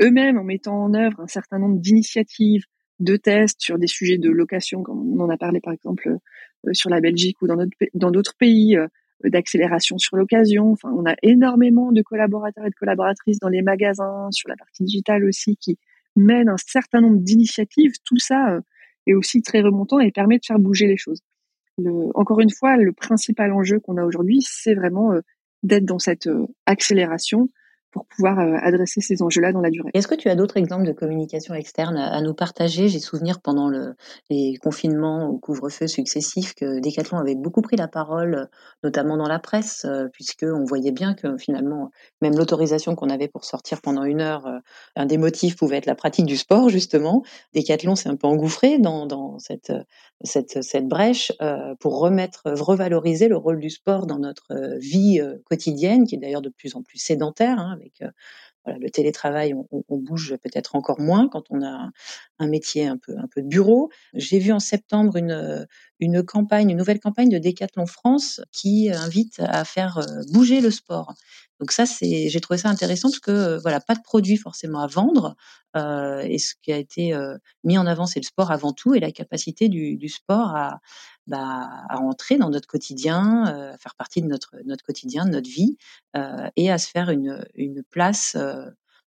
[0.00, 2.64] eux-mêmes en mettant en œuvre un certain nombre d'initiatives,
[2.98, 6.72] de tests sur des sujets de location, comme on en a parlé par exemple euh,
[6.72, 8.88] sur la Belgique ou dans d'autres pays, euh,
[9.24, 10.72] d'accélération sur l'occasion.
[10.72, 14.84] Enfin, on a énormément de collaborateurs et de collaboratrices dans les magasins, sur la partie
[14.84, 15.78] digitale aussi, qui
[16.16, 17.92] mènent un certain nombre d'initiatives.
[18.04, 18.60] Tout ça
[19.06, 21.20] est aussi très remontant et permet de faire bouger les choses.
[22.14, 25.12] Encore une fois, le principal enjeu qu'on a aujourd'hui, c'est vraiment
[25.62, 26.28] d'être dans cette
[26.64, 27.50] accélération
[27.96, 29.90] pour pouvoir euh, adresser ces enjeux-là dans la durée.
[29.94, 32.88] Est-ce que tu as d'autres exemples de communication externe à nous partager?
[32.88, 33.94] J'ai souvenir pendant le,
[34.28, 38.50] les confinements ou couvre-feu successifs que Decathlon avait beaucoup pris la parole,
[38.84, 43.46] notamment dans la presse, euh, puisqu'on voyait bien que finalement, même l'autorisation qu'on avait pour
[43.46, 44.58] sortir pendant une heure, euh,
[44.94, 47.22] un des motifs pouvait être la pratique du sport, justement.
[47.54, 49.72] Decathlon s'est un peu engouffré dans, dans cette,
[50.22, 51.32] cette, cette brèche
[51.80, 56.50] pour remettre, revaloriser le rôle du sport dans notre vie quotidienne, qui est d'ailleurs de
[56.50, 61.64] plus en plus sédentaire, hein, avec le télétravail, on, bouge peut-être encore moins quand on
[61.64, 61.90] a
[62.38, 63.90] un métier un peu de bureau.
[64.14, 65.66] J'ai vu en septembre une
[65.98, 70.00] une campagne, une nouvelle campagne de Decathlon France qui invite à faire
[70.32, 71.14] bouger le sport.
[71.58, 74.86] Donc ça, c'est, j'ai trouvé ça intéressant parce que voilà, pas de produits forcément à
[74.86, 75.36] vendre.
[75.74, 77.14] Euh, et ce qui a été
[77.64, 80.80] mis en avant, c'est le sport avant tout et la capacité du sport à,
[81.26, 85.50] bah, à entrer dans notre quotidien, à faire partie de notre notre quotidien, de notre
[85.50, 85.76] vie,
[86.16, 88.36] euh, et à se faire une une place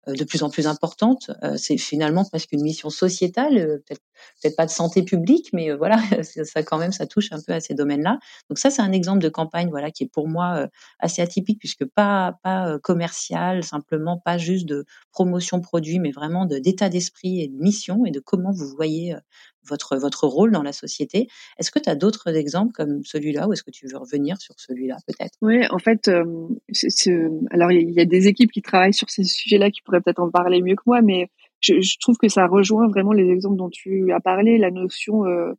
[0.10, 1.32] euh, de plus en plus importante.
[1.43, 4.02] Euh, c'est finalement presque une mission sociétale, euh, peut-être
[4.41, 5.97] peut-être pas de santé publique, mais voilà,
[6.45, 8.19] ça quand même ça touche un peu à ces domaines-là.
[8.49, 10.67] Donc ça c'est un exemple de campagne voilà qui est pour moi
[10.99, 16.89] assez atypique puisque pas pas commercial, simplement pas juste de promotion produit, mais vraiment d'état
[16.89, 19.15] d'esprit et de mission et de comment vous voyez
[19.65, 21.28] votre, votre rôle dans la société.
[21.58, 24.56] Est-ce que tu as d'autres exemples comme celui-là ou est-ce que tu veux revenir sur
[24.58, 25.38] celui-là peut-être?
[25.41, 26.23] Oui, en fait, euh,
[27.52, 30.30] alors il y, a des équipes qui travaillent sur ces sujets-là qui pourraient peut-être en
[30.30, 31.28] parler mieux que moi, mais
[31.60, 35.26] je, je, trouve que ça rejoint vraiment les exemples dont tu as parlé, la notion
[35.26, 35.54] euh,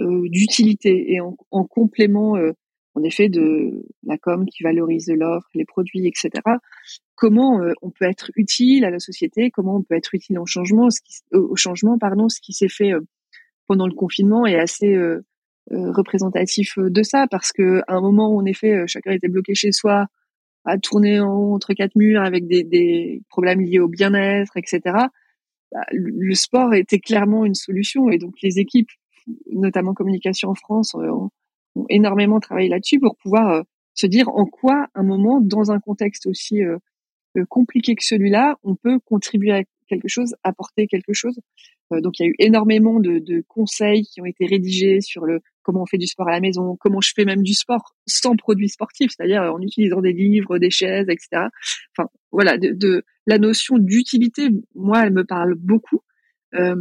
[0.00, 2.52] euh, d'utilité et en, en complément, euh,
[2.94, 6.30] en effet, de la com qui valorise l'offre, les produits, etc.
[7.14, 10.46] Comment euh, on peut être utile à la société, comment on peut être utile au
[10.46, 12.92] changement, ce qui, au changement, pardon, ce qui s'est fait
[13.66, 15.24] pendant le confinement est assez euh,
[15.72, 19.28] euh, représentatif euh, de ça parce que à un moment où en effet chacun était
[19.28, 20.06] bloqué chez soi
[20.64, 24.80] à tourner en entre quatre murs avec des, des problèmes liés au bien-être etc
[25.72, 28.90] bah, le sport était clairement une solution et donc les équipes
[29.50, 31.30] notamment communication en France ont,
[31.76, 36.26] ont énormément travaillé là-dessus pour pouvoir se dire en quoi un moment dans un contexte
[36.26, 36.60] aussi
[37.48, 41.38] compliqué que celui-là on peut contribuer à quelque chose, apporter quelque chose.
[41.92, 45.40] Euh, donc il y a eu énormément de, conseils qui ont été rédigés sur le
[45.62, 48.34] comment on fait du sport à la maison, comment je fais même du sport sans
[48.36, 51.46] produits sportifs, c'est-à-dire en utilisant des livres, des chaises, etc.
[51.96, 56.00] Enfin voilà, de, la notion d'utilité, moi, elle me parle beaucoup
[56.54, 56.74] euh,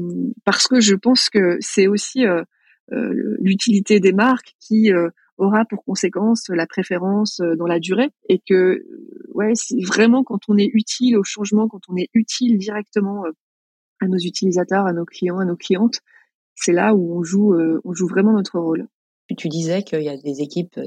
[0.46, 2.44] parce que je pense que c'est aussi euh,
[2.92, 5.10] euh l'utilité des marques qui euh,
[5.42, 8.84] aura pour conséquence la préférence euh, dans la durée et que euh,
[9.34, 13.32] ouais c'est vraiment quand on est utile au changement quand on est utile directement euh,
[14.02, 16.00] à nos utilisateurs à nos clients à nos clientes
[16.56, 18.88] c'est là où on joue on joue vraiment notre rôle
[19.38, 20.78] tu disais qu'il y a des équipes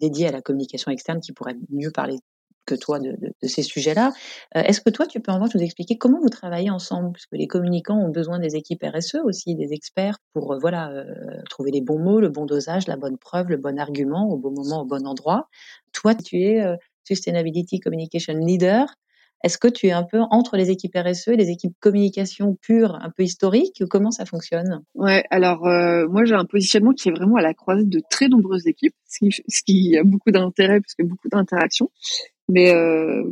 [0.00, 2.20] dédiées à la communication externe qui pourraient mieux parler
[2.68, 4.12] que toi de, ces sujets-là.
[4.56, 7.12] Euh, Est-ce que toi, tu peux en revanche nous expliquer comment vous travaillez ensemble?
[7.12, 10.90] Parce que les communicants ont besoin des équipes RSE aussi, des experts, pour euh, voilà
[10.90, 11.04] euh,
[11.48, 14.52] trouver les bons mots, le bon dosage, la bonne preuve, le bon argument, au bon
[14.52, 15.48] moment, au bon endroit.
[15.92, 18.86] Toi, tu es euh, Sustainability Communication Leader.
[19.44, 22.96] Est-ce que tu es un peu entre les équipes RSE et les équipes communication pure,
[23.00, 24.82] un peu historique Comment ça fonctionne?
[24.94, 28.28] Ouais, alors euh, moi j'ai un positionnement qui est vraiment à la croisée de très
[28.28, 31.90] nombreuses équipes, ce qui, ce qui a beaucoup d'intérêt parce que beaucoup d'interactions.
[32.48, 33.22] Mais euh,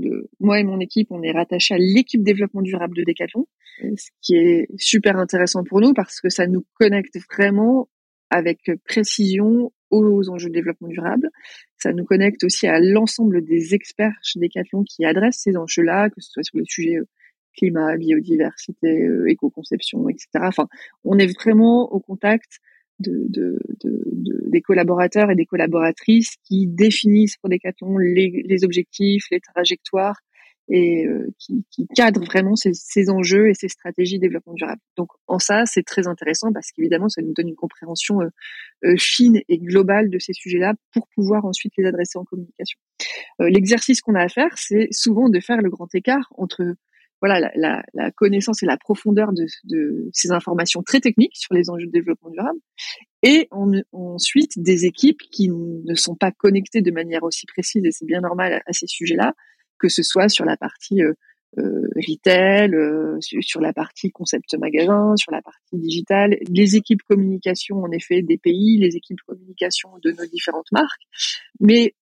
[0.40, 3.46] moi et mon équipe, on est rattaché à l'équipe développement durable de Decathlon,
[3.80, 7.88] ce qui est super intéressant pour nous parce que ça nous connecte vraiment
[8.30, 11.30] avec précision aux enjeux de développement durable.
[11.78, 16.20] Ça nous connecte aussi à l'ensemble des experts chez Decathlon qui adressent ces enjeux-là, que
[16.20, 17.08] ce soit sur les sujets euh,
[17.56, 20.28] climat, biodiversité, euh, éco-conception, etc.
[20.42, 20.68] Enfin,
[21.04, 22.60] on est vraiment au contact
[22.98, 28.64] de, de, de, de, des collaborateurs et des collaboratrices qui définissent pour Decathlon les, les
[28.64, 30.16] objectifs, les trajectoires
[30.68, 34.80] et euh, qui, qui cadrent vraiment ces, ces, enjeux et ces stratégies de développement durable.
[34.96, 38.28] Donc en ça, c'est très intéressant parce qu'évidemment, ça nous donne une compréhension euh,
[38.84, 42.78] euh, fine et globale de ces sujets-là pour pouvoir ensuite les adresser en communication.
[43.38, 46.64] L'exercice qu'on a à faire, c'est souvent de faire le grand écart entre
[47.20, 51.54] voilà la, la, la, connaissance et la profondeur de, de, ces informations très techniques sur
[51.54, 52.58] les enjeux de développement durable,
[53.22, 53.48] et
[53.92, 58.20] ensuite des équipes qui ne sont pas connectées de manière aussi précise, et c'est bien
[58.20, 59.34] normal à, ces sujets-là,
[59.78, 61.14] que ce soit sur la partie euh,
[61.58, 67.82] euh retail, euh, sur la partie concept magasin, sur la partie digitale, les équipes communication
[67.82, 71.02] en effet des pays, les équipes communication de nos différentes marques,
[71.60, 71.94] mais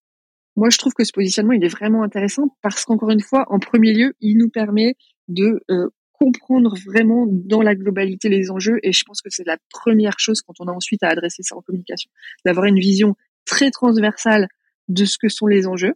[0.57, 3.59] moi, je trouve que ce positionnement, il est vraiment intéressant parce qu'encore une fois, en
[3.59, 4.95] premier lieu, il nous permet
[5.27, 8.79] de euh, comprendre vraiment dans la globalité les enjeux.
[8.83, 11.57] Et je pense que c'est la première chose quand on a ensuite à adresser ça
[11.57, 12.09] en communication,
[12.45, 14.47] d'avoir une vision très transversale
[14.89, 15.95] de ce que sont les enjeux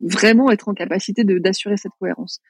[0.00, 2.40] vraiment être en capacité d'assurer cette cohérence.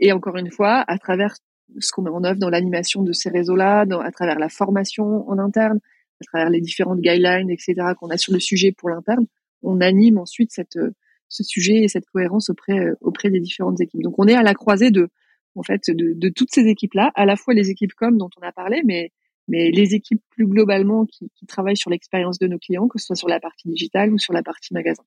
[0.00, 1.34] Et encore une fois, à travers
[1.78, 5.38] ce qu'on met en œuvre dans l'animation de ces réseaux-là, à travers la formation en
[5.38, 5.80] interne,
[6.20, 9.26] à travers les différentes guidelines, etc., qu'on a sur le sujet pour l'interne,
[9.62, 10.78] on anime ensuite cette,
[11.28, 14.02] ce sujet et cette cohérence auprès, auprès des différentes équipes.
[14.02, 15.08] Donc on est à la croisée de,
[15.54, 18.46] en fait, de, de toutes ces équipes-là, à la fois les équipes comme dont on
[18.46, 19.10] a parlé, mais,
[19.48, 23.06] mais les équipes plus globalement qui, qui travaillent sur l'expérience de nos clients, que ce
[23.06, 25.02] soit sur la partie digitale ou sur la partie magasin.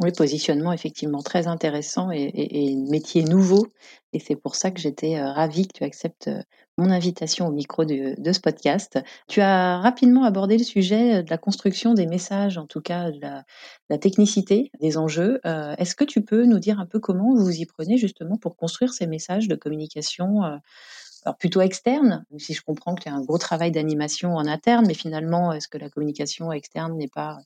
[0.00, 3.68] Oui, positionnement effectivement très intéressant et, et, et métier nouveau.
[4.12, 6.42] Et c'est pour ça que j'étais euh, ravie que tu acceptes euh,
[6.78, 8.98] mon invitation au micro de, ce podcast.
[9.28, 13.20] Tu as rapidement abordé le sujet de la construction des messages, en tout cas de
[13.20, 15.40] la, technicité des enjeux.
[15.46, 18.56] Euh, Est-ce que tu peux nous dire un peu comment vous y prenez justement pour
[18.56, 20.56] construire ces messages de communication euh,
[21.24, 24.84] alors plutôt externe, si je comprends que tu as un gros travail d'animation en interne,
[24.86, 27.38] mais finalement, est-ce que la communication externe n'est pas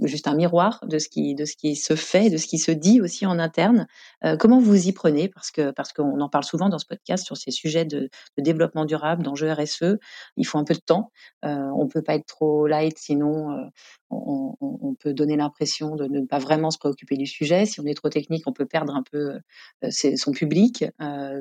[0.00, 3.38] juste un miroir de ce qui se fait, de ce qui se dit aussi en
[3.38, 3.86] interne.
[4.24, 5.28] Euh, comment vous y prenez?
[5.28, 8.84] Parce que parce qu'on en parle souvent dans ce podcast sur ces sujets de, développement
[8.84, 9.98] durable, d'enjeux RSE.
[10.36, 11.10] Il faut un peu de temps.
[11.44, 13.64] Euh, on peut pas être trop light, sinon euh,
[14.10, 17.64] on, peut donner l'impression de ne pas vraiment se préoccuper du sujet.
[17.64, 19.38] Si on est trop technique, on peut perdre un peu
[19.84, 20.84] euh, son public.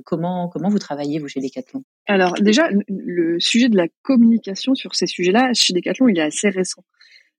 [0.06, 1.84] Comment comment vous travaillez vous chez Decathlon?
[2.08, 6.49] Alors déjà, le sujet de la communication sur ces sujets-là chez Decathlon, il est assez
[6.49, 6.84] récent.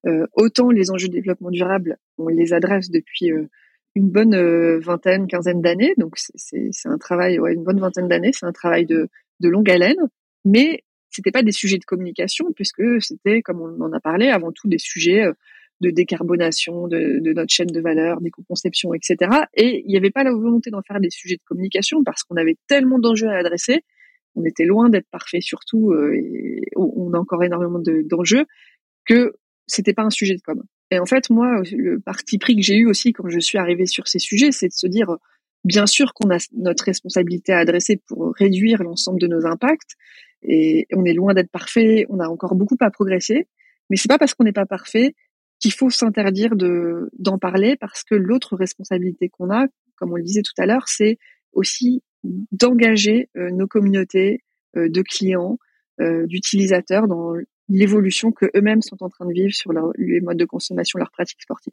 [0.06, 3.46] Euh, autant les enjeux de développement durable, on les adresse depuis euh,
[3.94, 5.94] une bonne euh, vingtaine, quinzaine d'années.
[5.96, 8.32] Donc c'est un travail, ouais, une bonne vingtaine d'années.
[8.32, 9.08] C'est un travail de,
[9.40, 10.08] de longue haleine,
[10.44, 14.50] mais c'était pas des sujets de communication puisque c'était, comme on en a parlé, avant
[14.50, 15.24] tout des sujets
[15.80, 19.16] de décarbonation de, de notre chaîne de valeur, d'éco-conception, etc.
[19.54, 22.36] Et il n'y avait pas la volonté d'en faire des sujets de communication parce qu'on
[22.36, 23.82] avait tellement d'enjeux à adresser.
[24.34, 28.46] On était loin d'être parfait surtout, et on a encore énormément d'enjeux
[29.04, 29.34] que
[29.66, 30.62] c'était pas un sujet de com.
[30.90, 33.86] Et en fait, moi, le parti pris que j'ai eu aussi quand je suis arrivée
[33.86, 35.16] sur ces sujets, c'est de se dire,
[35.64, 39.96] bien sûr qu'on a notre responsabilité à adresser pour réduire l'ensemble de nos impacts,
[40.42, 43.46] et on est loin d'être parfait, on a encore beaucoup à progresser,
[43.88, 45.14] mais c'est pas parce qu'on n'est pas parfait
[45.60, 50.24] qu'il faut s'interdire de d'en parler, parce que l'autre responsabilité qu'on a, comme on le
[50.24, 51.18] disait tout à l'heure, c'est
[51.52, 52.02] aussi
[52.52, 54.40] d'engager euh, nos communautés
[54.76, 55.58] euh, de clients,
[56.00, 57.34] euh, d'utilisateurs dans
[57.68, 61.10] l'évolution que eux-mêmes sont en train de vivre sur leur, les modes de consommation, leurs
[61.10, 61.72] pratiques sportives.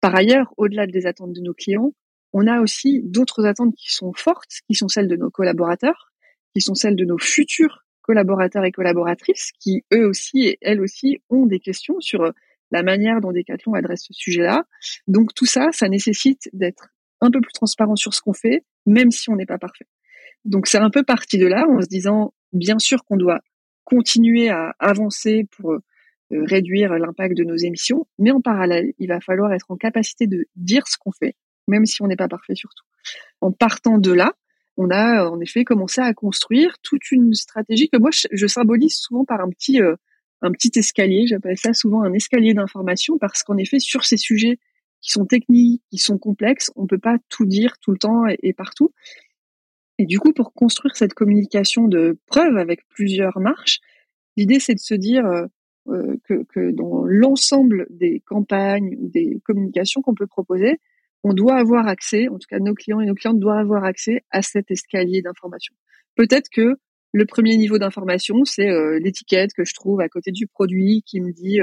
[0.00, 1.92] Par ailleurs, au-delà des attentes de nos clients,
[2.32, 6.12] on a aussi d'autres attentes qui sont fortes, qui sont celles de nos collaborateurs,
[6.54, 11.18] qui sont celles de nos futurs collaborateurs et collaboratrices, qui eux aussi et elles aussi
[11.28, 12.32] ont des questions sur
[12.70, 14.64] la manière dont Decathlon adresse ce sujet-là.
[15.06, 16.88] Donc tout ça, ça nécessite d'être
[17.20, 19.86] un peu plus transparent sur ce qu'on fait, même si on n'est pas parfait.
[20.44, 23.40] Donc c'est un peu parti de là, en se disant, bien sûr qu'on doit
[23.86, 25.80] continuer à avancer pour euh,
[26.30, 30.46] réduire l'impact de nos émissions, mais en parallèle, il va falloir être en capacité de
[30.56, 31.36] dire ce qu'on fait,
[31.68, 32.84] même si on n'est pas parfait surtout.
[33.40, 34.32] En partant de là,
[34.76, 39.24] on a en effet commencé à construire toute une stratégie que moi je, symbolise souvent
[39.24, 39.94] par un petit euh,
[40.42, 41.26] un petit escalier.
[41.28, 44.58] J'appelle ça souvent un escalier d'information parce qu'en effet sur ces sujets
[45.00, 48.52] qui sont techniques, qui sont complexes, on peut pas tout dire tout le temps et
[48.52, 48.92] partout.
[49.98, 53.80] Et du coup, pour construire cette communication de preuve avec plusieurs marches,
[54.36, 55.46] l'idée c'est de se dire euh,
[55.88, 60.78] euh, que, dans l'ensemble des campagnes ou des communications qu'on peut proposer,
[61.24, 64.22] on doit avoir accès, en tout cas nos clients et nos clientes doivent avoir accès
[64.30, 65.74] à cet escalier d'information.
[66.14, 66.76] Peut-être que
[67.12, 71.20] le premier niveau d'information, c'est euh, l'étiquette que je trouve à côté du produit qui
[71.20, 71.60] me dit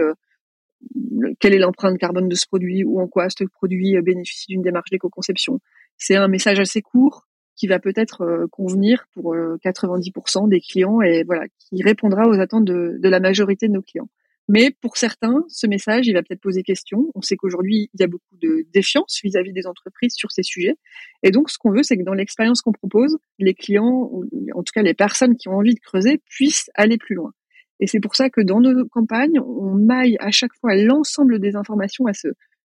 [1.40, 4.90] quelle est l'empreinte carbone de ce produit ou en quoi ce produit bénéficie d'une démarche
[4.90, 5.60] d'éco-conception.
[5.98, 11.02] C'est un message assez court qui va peut-être euh, convenir pour 90% euh, des clients
[11.02, 14.10] et voilà, qui répondra aux attentes de, de, la majorité de nos clients.
[14.50, 17.10] Mais pour certains, ce message, il va peut-être poser question.
[17.16, 20.76] On sait qu'aujourd'hui, il y a beaucoup de défiance vis-à-vis des entreprises sur ces sujets.
[21.22, 24.12] Et donc, ce qu'on veut, c'est que dans l'expérience qu'on propose, les clients,
[24.54, 27.32] en tout cas les personnes qui ont envie de creuser, puissent aller plus loin.
[27.80, 31.56] Et c'est pour ça que dans nos campagnes, on maille à chaque fois l'ensemble des
[31.56, 32.28] informations à ce,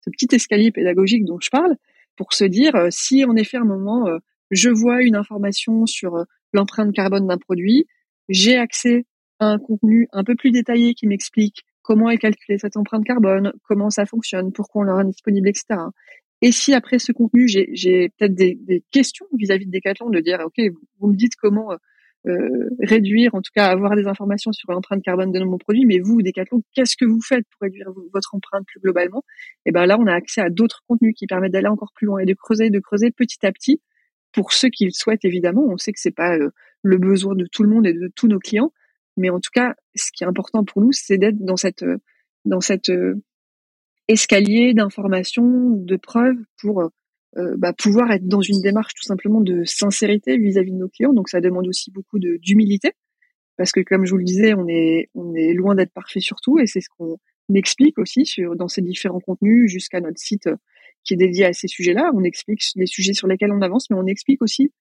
[0.05, 1.76] ce, petit escalier pédagogique dont je parle,
[2.16, 4.09] pour se dire, euh, si en effet, à un moment,
[4.51, 7.86] je vois une information sur euh, l'empreinte carbone d'un produit,
[8.28, 9.07] j'ai accès
[9.38, 13.53] à un contenu un peu plus détaillé qui m'explique comment est calculée cette empreinte carbone,
[13.62, 15.80] comment ça fonctionne, pourquoi on l'aura disponible, etc.
[16.42, 20.61] Et si après ce contenu, j'ai peut-être des, questions vis-à-vis de Decathlon, de dire, OK,
[20.99, 21.72] vous, me dites comment
[22.26, 25.99] euh, réduire, en tout cas avoir des informations sur l'empreinte carbone de nos produits, mais
[25.99, 29.24] vous, Decathlon, qu'est-ce que vous faites pour réduire votre empreinte plus globalement?
[29.64, 32.18] Et ben là, on a accès à d'autres contenus qui permettent d'aller encore plus loin
[32.18, 33.80] et de creuser, de creuser petit à petit
[34.33, 35.66] pour ceux qui le souhaitent évidemment.
[35.68, 36.37] On sait que c'est pas
[36.83, 38.72] le besoin de tout le monde et de tous nos clients,
[39.16, 41.85] mais en tout cas, ce qui est important pour nous, c'est d'être dans cette
[42.45, 42.91] dans cette
[44.09, 46.91] escalier d'informations, de preuves pour
[47.37, 51.12] euh, bah, pouvoir être dans une démarche tout simplement de sincérité vis-à-vis de nos clients.
[51.12, 52.93] Donc ça demande aussi beaucoup d'humilité
[53.59, 56.41] parce que comme je vous le disais, on est on est loin d'être parfait sur
[56.41, 57.18] tout et c'est ce qu'on
[57.55, 58.24] explique aussi
[58.57, 60.57] dans ces différents contenus jusqu'à notre site euh,
[61.09, 62.11] qui est dédié à ces sujets-là.
[62.14, 64.72] On explique les sujets sur lesquels on avance, mais on explique aussi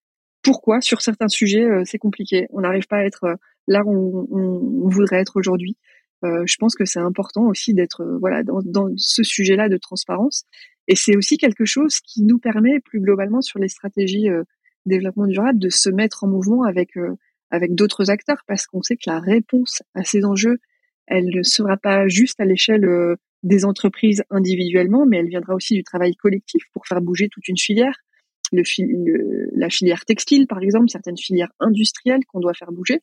[0.43, 2.47] pourquoi sur certains sujets euh, c'est compliqué.
[2.51, 5.77] On n'arrive pas à être là où on, voudrait être aujourd'hui.
[6.23, 10.45] Euh, je pense que c'est important aussi d'être voilà dans, dans ce sujet-là de transparence
[10.87, 14.43] et c'est aussi quelque chose qui nous permet plus globalement sur les stratégies euh,
[14.85, 17.15] développement durable de se mettre en mouvement avec euh,
[17.51, 20.57] avec d'autres acteurs parce qu'on sait que la réponse à ces enjeux,
[21.05, 23.15] elle ne sera pas juste à l'échelle euh,
[23.47, 27.57] des entreprises individuellement, mais elle viendra aussi du travail collectif pour faire bouger toute une
[27.57, 27.95] filière.
[28.51, 28.63] Le,
[29.57, 33.01] la filière textile, par exemple, certaines filières industrielles qu'on doit faire bouger,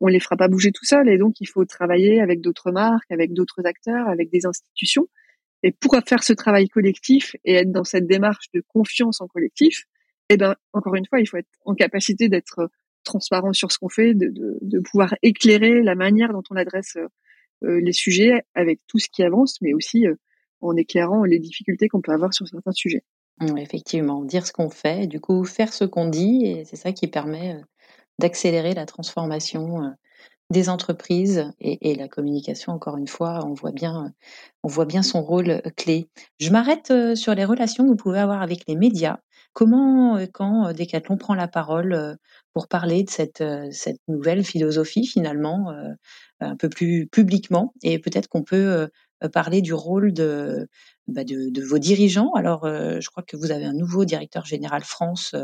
[0.00, 3.10] on les fera pas bouger tout seul, et donc il faut travailler avec d'autres marques,
[3.10, 5.08] avec d'autres acteurs, avec des institutions.
[5.62, 9.84] Et pour faire ce travail collectif et être dans cette démarche de confiance en collectif,
[10.30, 12.70] eh ben, encore une fois, il faut être en capacité d'être
[13.04, 16.96] transparent sur ce qu'on fait, de, de, de, pouvoir éclairer la manière dont on adresse
[16.96, 17.08] euh,
[17.62, 20.06] les sujets avec tout ce qui avance, mais aussi
[20.60, 23.02] en éclairant les difficultés qu'on peut avoir sur certains sujets.
[23.40, 26.92] Mmh, effectivement, dire ce qu'on fait, du coup faire ce qu'on dit, et c'est ça
[26.92, 27.60] qui permet
[28.18, 29.94] d'accélérer la transformation
[30.50, 34.12] des entreprises et, la communication, encore une fois, on voit bien,
[34.64, 36.10] on voit bien son rôle euh, clé.
[36.40, 39.18] Je m'arrête euh, sur les relations que vous pouvez avoir avec les médias.
[39.52, 42.16] Comment, euh, quand Decathlon prend la parole
[42.54, 45.72] pour parler de cette, cette nouvelle philosophie, finalement,
[46.40, 48.88] un peu plus publiquement, et peut-être qu'on peut
[49.32, 50.68] parler du rôle de,
[51.10, 52.32] bah, de, vos dirigeants.
[52.34, 55.34] Alors, je crois que vous avez un nouveau directeur général France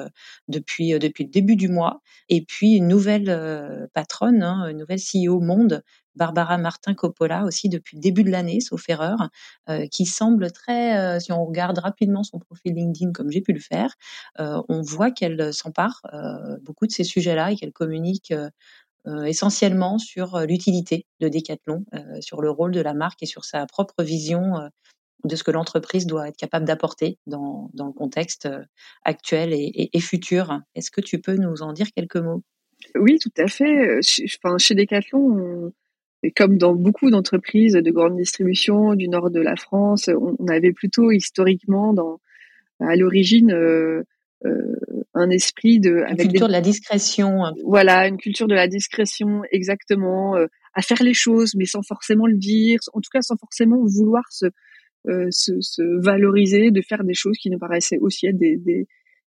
[0.49, 5.41] depuis, depuis le début du mois, et puis une nouvelle patronne, hein, une nouvelle CEO
[5.41, 5.83] Monde,
[6.17, 9.29] Barbara Martin Coppola aussi depuis le début de l'année, sauf erreur,
[9.91, 13.95] qui semble très, si on regarde rapidement son profil LinkedIn comme j'ai pu le faire,
[14.39, 16.03] on voit qu'elle s'empare
[16.63, 18.33] beaucoup de ces sujets-là et qu'elle communique
[19.25, 21.85] essentiellement sur l'utilité de Decathlon,
[22.21, 24.71] sur le rôle de la marque et sur sa propre vision
[25.25, 28.63] de ce que l'entreprise doit être capable d'apporter dans, dans, le contexte euh,
[29.05, 30.61] actuel et, et, futur.
[30.75, 32.43] Est-ce que tu peux nous en dire quelques mots?
[32.95, 34.01] Oui, tout à fait.
[34.25, 35.73] Enfin, chez Decathlon,
[36.37, 41.11] comme dans beaucoup d'entreprises de grande distribution du nord de la France, on, avait plutôt
[41.11, 42.21] historiquement, dans,
[42.81, 44.03] à l'origine, euh,
[44.45, 44.77] euh,
[45.15, 47.41] un esprit de une culture de la discrétion.
[47.65, 50.37] Voilà, une culture de la discrétion, exactement,
[50.75, 54.25] à faire les choses, mais sans forcément le dire, en tout cas sans forcément vouloir
[54.31, 54.51] se euh,
[55.31, 58.87] se, se, valoriser, de faire des choses qui nous paraissaient aussi être des, des,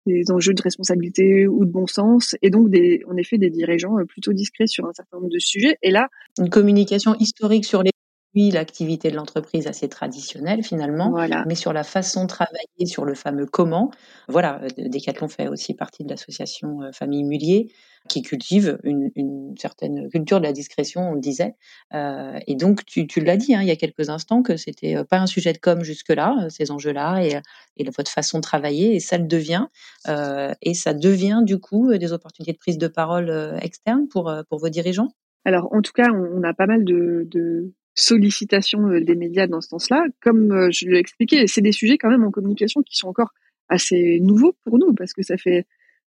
[0.05, 3.97] des, enjeux de responsabilité ou de bon sens, et donc des, en effet des dirigeants
[3.99, 5.77] euh, plutôt discrets sur un certain nombre de sujets.
[5.81, 6.07] Et là,
[6.39, 7.91] une communication historique sur les
[8.35, 11.13] l'activité de l'entreprise assez traditionnelle finalement,
[11.45, 13.91] mais sur la façon de travailler, sur le fameux comment.
[14.27, 17.71] Voilà, euh, Decathlon fait aussi partie de l'association Famille Mullier
[18.07, 21.55] qui cultive une, une, certaine culture de la discrétion, on le disait.
[21.93, 24.95] Euh, et donc, tu, tu l'as dit hein, il y a quelques instants que c'était
[24.95, 27.39] euh, pas un sujet de com jusque-là, euh, ces enjeux-là et,
[27.77, 29.67] et votre façon de travailler, et ça le devient.
[30.07, 34.59] Euh, et ça devient du coup des opportunités de prise de parole externe pour, pour
[34.59, 35.09] vos dirigeants?
[35.45, 39.69] Alors, en tout cas, on, a pas mal de, de sollicitations des médias dans ce
[39.69, 40.05] sens-là.
[40.21, 43.31] Comme je l'ai expliqué, c'est des sujets quand même en communication qui sont encore
[43.71, 45.65] assez nouveaux pour nous parce que ça fait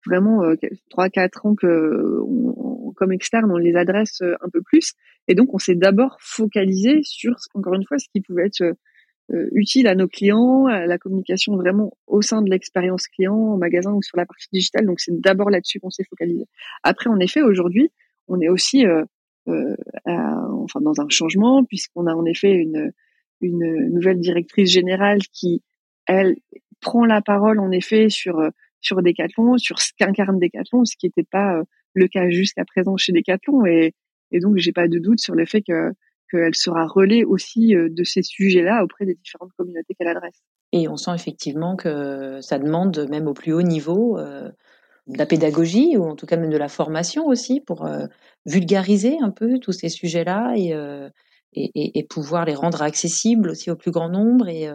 [0.05, 0.55] vraiment euh,
[0.89, 2.19] trois quatre ans que
[2.95, 4.93] comme externe on les adresse euh, un peu plus
[5.28, 9.49] et donc on s'est d'abord focalisé sur encore une fois ce qui pouvait être euh,
[9.51, 13.91] utile à nos clients à la communication vraiment au sein de l'expérience client en magasin
[13.91, 16.45] ou sur la partie digitale donc c'est d'abord là-dessus qu'on s'est focalisé
[16.84, 17.91] après en effet aujourd'hui
[18.28, 19.03] on est aussi euh,
[19.48, 22.92] enfin dans un changement puisqu'on a en effet une
[23.42, 25.64] une nouvelle directrice générale qui
[26.06, 26.36] elle
[26.80, 28.39] prend la parole en effet sur
[28.82, 31.64] sur Decathlon, sur ce qu'incarne Decathlon, ce qui n'était pas euh,
[31.94, 33.66] le cas jusqu'à présent chez Decathlon.
[33.66, 33.94] Et,
[34.32, 35.92] et donc, j'ai pas de doute sur le fait que
[36.30, 40.42] qu'elle sera relais aussi euh, de ces sujets-là auprès des différentes communautés qu'elle adresse.
[40.72, 44.50] Et on sent effectivement que ça demande, même au plus haut niveau, euh,
[45.08, 47.89] de la pédagogie ou en tout cas même de la formation aussi pour
[48.45, 50.74] vulgariser un peu tous ces sujets-là et,
[51.54, 54.70] et, et, pouvoir les rendre accessibles aussi au plus grand nombre et,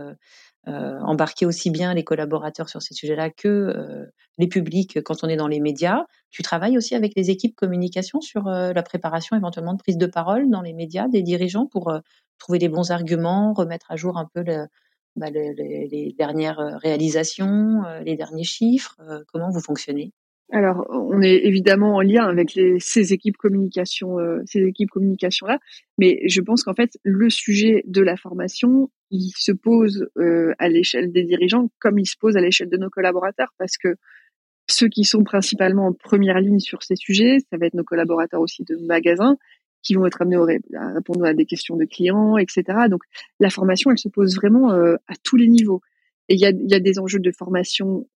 [0.66, 5.46] embarquer aussi bien les collaborateurs sur ces sujets-là que les publics quand on est dans
[5.46, 6.04] les médias.
[6.30, 10.50] Tu travailles aussi avec les équipes communication sur la préparation éventuellement de prise de parole
[10.50, 11.96] dans les médias des dirigeants pour
[12.38, 14.66] trouver les bons arguments, remettre à jour un peu le,
[15.16, 18.96] bah, les, dernières réalisations, les derniers chiffres.
[19.32, 20.12] comment vous fonctionnez?
[20.52, 25.46] Alors, on est évidemment en lien avec les, ces équipes communication, euh, ces équipes communication
[25.46, 25.58] là,
[25.98, 30.68] mais je pense qu'en fait, le sujet de la formation, il se pose euh, à
[30.68, 33.96] l'échelle des dirigeants comme il se pose à l'échelle de nos collaborateurs, parce que
[34.68, 38.40] ceux qui sont principalement en première ligne sur ces sujets, ça va être nos collaborateurs
[38.40, 39.36] aussi de magasins,
[39.82, 40.36] qui vont être amenés
[40.74, 42.64] à répondre à des questions de clients, etc.
[42.90, 43.02] Donc,
[43.40, 45.80] la formation, elle se pose vraiment euh, à tous les niveaux.
[46.28, 48.08] Et il y a, des enjeux de formation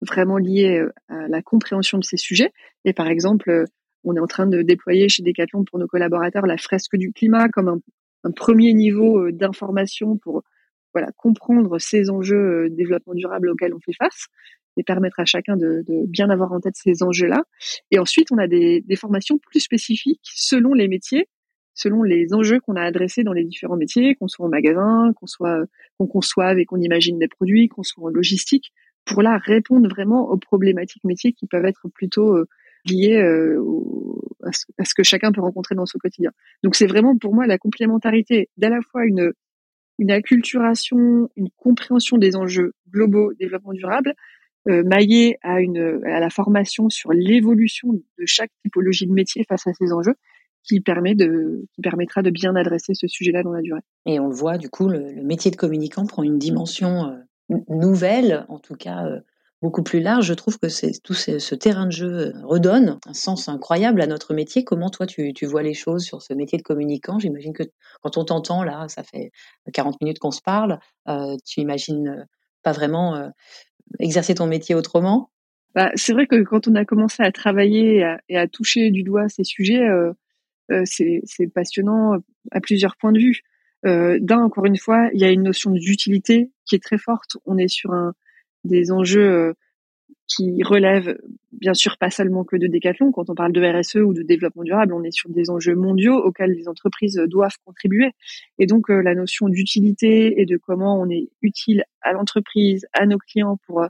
[0.00, 2.52] vraiment lié euh, à la compréhension de ces sujets.
[2.84, 3.64] Et par exemple, euh,
[4.04, 7.48] on est en train de déployer chez Decathlon pour nos collaborateurs la fresque du climat
[7.48, 7.78] comme un,
[8.24, 10.42] un premier niveau d'information pour
[10.92, 14.26] voilà comprendre ces enjeux développement durable auxquels on fait face
[14.76, 17.44] et permettre à chacun de, de bien avoir en tête ces enjeux-là.
[17.90, 21.28] Et ensuite, on a des, des, formations plus spécifiques selon les métiers,
[21.74, 25.26] selon les enjeux qu'on a adressés dans les différents métiers, qu'on soit en magasin, qu'on
[25.26, 25.64] soit
[25.98, 28.72] qu'on conçoive et qu'on imagine des produits, qu'on soit en logistique
[29.04, 32.48] pour là répondre vraiment aux problématiques métiers qui peuvent être plutôt euh,
[32.84, 33.60] liées euh,
[34.44, 36.30] à, ce, que chacun peut rencontrer dans son quotidien.
[36.62, 39.32] Donc c'est vraiment pour moi la complémentarité d'à la fois une
[39.98, 44.14] une acculturation, une compréhension des enjeux globaux développement durable,
[44.68, 49.66] euh, maillée à une à la formation sur l'évolution de chaque typologie de métier face
[49.66, 50.14] à ces enjeux
[50.62, 53.80] qui permet de qui permettra de bien adresser ce sujet-là dans la durée.
[54.06, 58.46] Et on le voit du coup le, métier de communicant prend une dimension euh, nouvelle,
[58.48, 59.18] en tout cas euh,
[59.62, 60.26] beaucoup plus large.
[60.26, 64.32] Je trouve que c'est tout ce, terrain de jeu redonne un sens incroyable à notre
[64.32, 64.62] métier.
[64.62, 67.18] Comment toi tu, vois les choses sur ce métier de communicant?
[67.18, 67.64] J'imagine que
[68.00, 69.32] quand on t'entend là, ça fait
[69.72, 70.78] 40 minutes qu'on se parle,
[71.44, 72.26] tu imagines
[72.62, 73.32] pas vraiment
[73.98, 75.30] exercer ton métier autrement?
[75.74, 79.28] Bah, c'est vrai que quand on a commencé à travailler et à, toucher du doigt
[79.28, 79.80] ces sujets,
[80.84, 82.18] c'est passionnant
[82.50, 83.42] à plusieurs points de vue.
[83.84, 87.36] Euh, D'un, encore une fois, il y a une notion d'utilité qui est très forte.
[87.46, 88.14] On est sur un,
[88.64, 89.52] des enjeux euh,
[90.34, 91.18] qui relèvent
[91.52, 93.12] bien sûr pas seulement que de décathlon.
[93.12, 96.16] Quand on parle de RSE ou de développement durable, on est sur des enjeux mondiaux
[96.16, 98.10] auxquels les entreprises doivent contribuer.
[98.58, 103.06] Et donc euh, la notion d'utilité et de comment on est utile à l'entreprise, à
[103.06, 103.86] nos clients pour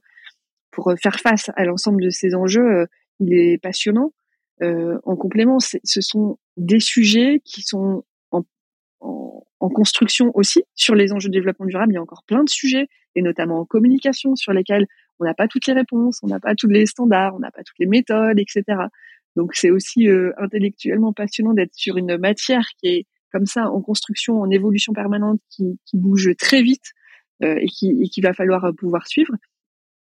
[0.73, 2.87] pour faire face à l'ensemble de ces enjeux, euh,
[3.21, 4.13] il est passionnant.
[4.63, 11.29] Euh, en complément, ce sont des sujets qui sont en, construction aussi sur les enjeux
[11.29, 11.93] de développement durable.
[11.93, 14.87] Il y a encore plein de sujets, et notamment en communication, sur lesquels
[15.23, 17.63] on n'a pas toutes les réponses, on n'a pas tous les standards, on n'a pas
[17.63, 18.65] toutes les méthodes, etc.
[19.37, 23.81] Donc c'est aussi euh, intellectuellement passionnant d'être sur une matière qui est comme ça en
[23.81, 26.93] construction, en évolution permanente, qui, qui bouge très vite
[27.43, 29.35] euh, et qui et qui va falloir euh, pouvoir suivre.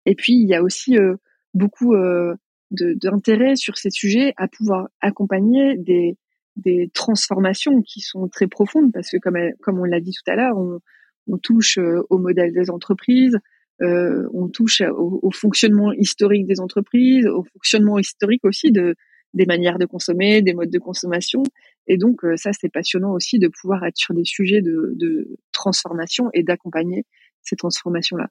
[0.06, 1.16] Et puis il y a aussi euh,
[1.54, 2.36] beaucoup euh,
[2.72, 6.18] d'intérêt sur ces sujets à pouvoir accompagner des
[6.58, 10.36] des transformations qui sont très profondes parce que comme comme on l'a dit tout à
[10.36, 10.80] l'heure, on,
[11.28, 13.38] on, touche euh, au modèle des entreprises,
[13.82, 18.96] euh, on touche au, fonctionnement historique des entreprises, au fonctionnement historique aussi de
[19.34, 21.44] des manières de consommer, des modes de consommation.
[21.86, 25.38] Et donc euh, ça, c'est passionnant aussi de pouvoir être sur des sujets de, de
[25.52, 27.06] transformation et d'accompagner
[27.42, 28.30] ces transformations-là.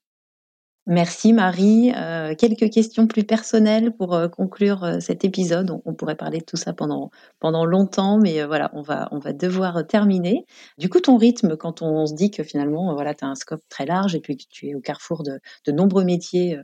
[0.89, 1.93] Merci Marie.
[1.97, 5.81] Euh, quelques questions plus personnelles pour euh, conclure euh, cet épisode.
[5.85, 7.11] On, pourrait parler de tout ça pendant
[7.41, 10.47] pendant longtemps, mais voilà, on va on va devoir terminer.
[10.79, 13.63] Du coup, ton rythme, quand on se dit que finalement, voilà, tu as un scope
[13.69, 16.57] très large et puis que tu es au carrefour de, de nombreux métiers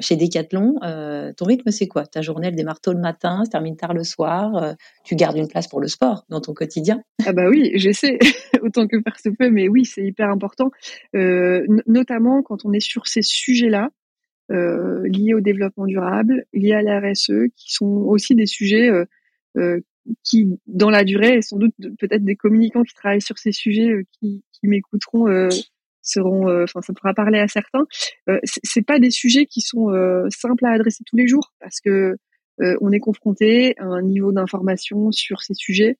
[0.00, 0.74] chez Decathlon,
[1.36, 2.06] ton rythme c'est quoi?
[2.06, 4.74] Ta journée elle démarre tôt le matin, se termine tard le soir.
[5.04, 7.02] tu gardes une place pour le sport dans ton quotidien?
[7.26, 8.18] Ah bah oui, j'essaie
[8.62, 10.70] autant que faire se peut, mais oui, c'est hyper important,
[11.14, 13.90] notamment quand on est sur ces sujets là
[14.50, 19.04] euh, liés au développement durable, liés à la RSE, qui sont aussi des sujets euh,
[19.56, 19.80] euh,
[20.24, 23.90] qui, dans la durée, et sans doute peut-être des communicants qui travaillent sur ces sujets
[23.90, 25.48] euh, qui, m'écouteront euh,
[26.08, 27.86] seront, enfin, ça pourra parler à certains.
[28.44, 29.92] c'est pas des sujets qui sont
[30.30, 32.16] simples à adresser tous les jours parce que
[32.58, 35.96] on est confronté à un niveau d'information sur ces sujets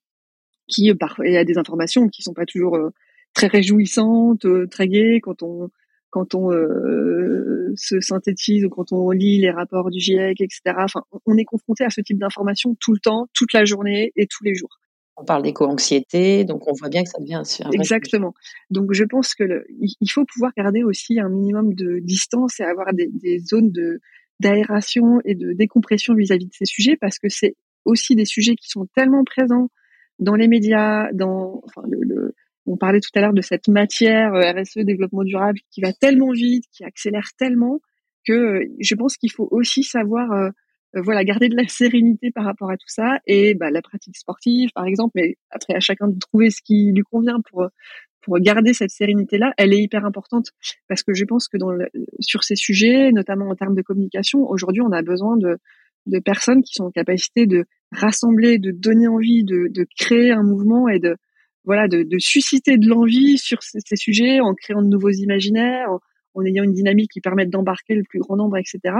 [0.66, 2.78] qui parfois il y a des informations qui sont pas toujours
[3.34, 5.70] très réjouissantes, très gaies quand on
[6.10, 10.60] quand on euh, se synthétise ou quand on lit les rapports du GIEC, etc.
[10.78, 14.26] Enfin, on est confronté à ce type d'informations tout le temps, toute la journée et
[14.26, 14.78] tous les jours.
[15.20, 18.34] On parle d'éco-anxiété, donc on voit bien que ça devient un Exactement.
[18.70, 22.92] Donc je pense que il faut pouvoir garder aussi un minimum de distance et avoir
[22.92, 24.00] des, zones de
[24.38, 28.68] d'aération et de décompression vis-à-vis de ces sujets parce que c'est aussi des sujets qui
[28.68, 29.68] sont tellement présents
[30.20, 32.34] dans les médias, dans enfin, le, le
[32.66, 36.64] on parlait tout à l'heure de cette matière RSE développement durable qui va tellement vite,
[36.70, 37.80] qui accélère tellement
[38.26, 40.52] que je pense qu'il faut aussi savoir
[40.94, 44.70] voilà garder de la sérénité par rapport à tout ça et bah, la pratique sportive
[44.74, 45.12] par exemple.
[45.14, 47.68] Mais après à chacun de trouver ce qui lui convient pour
[48.22, 50.52] pour garder cette sérénité là elle est hyper importante.
[50.88, 51.72] Parce que je pense que dans
[52.20, 55.58] sur ces sujets notamment en termes de communication aujourd'hui on a besoin de
[56.06, 60.42] de personnes qui sont en capacité de rassembler de donner envie de, de créer un
[60.42, 61.16] mouvement et de
[61.64, 66.00] voilà de, susciter de l'envie sur ces, ces, sujets en créant de nouveaux imaginaires en,
[66.34, 68.94] en ayant une dynamique qui permette d'embarquer le plus grand nombre etc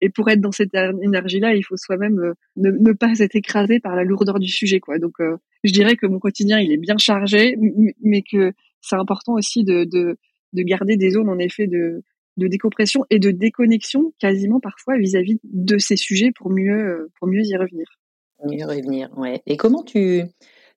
[0.00, 3.96] et pour être dans cette énergie-là, il faut soi-même euh, ne, pas être écrasé par
[3.96, 4.98] la lourdeur du sujet, quoi.
[4.98, 7.56] Donc, euh, je dirais que mon quotidien, il est bien chargé,
[8.02, 10.16] mais que c'est important aussi de, de,
[10.52, 12.02] de, garder des zones, en effet, de,
[12.38, 17.28] de décompression et de déconnexion, quasiment parfois vis-à-vis de ces sujets pour mieux, euh, pour
[17.28, 17.86] mieux y revenir.
[18.44, 19.42] Mieux revenir, ouais.
[19.44, 20.22] Et comment tu,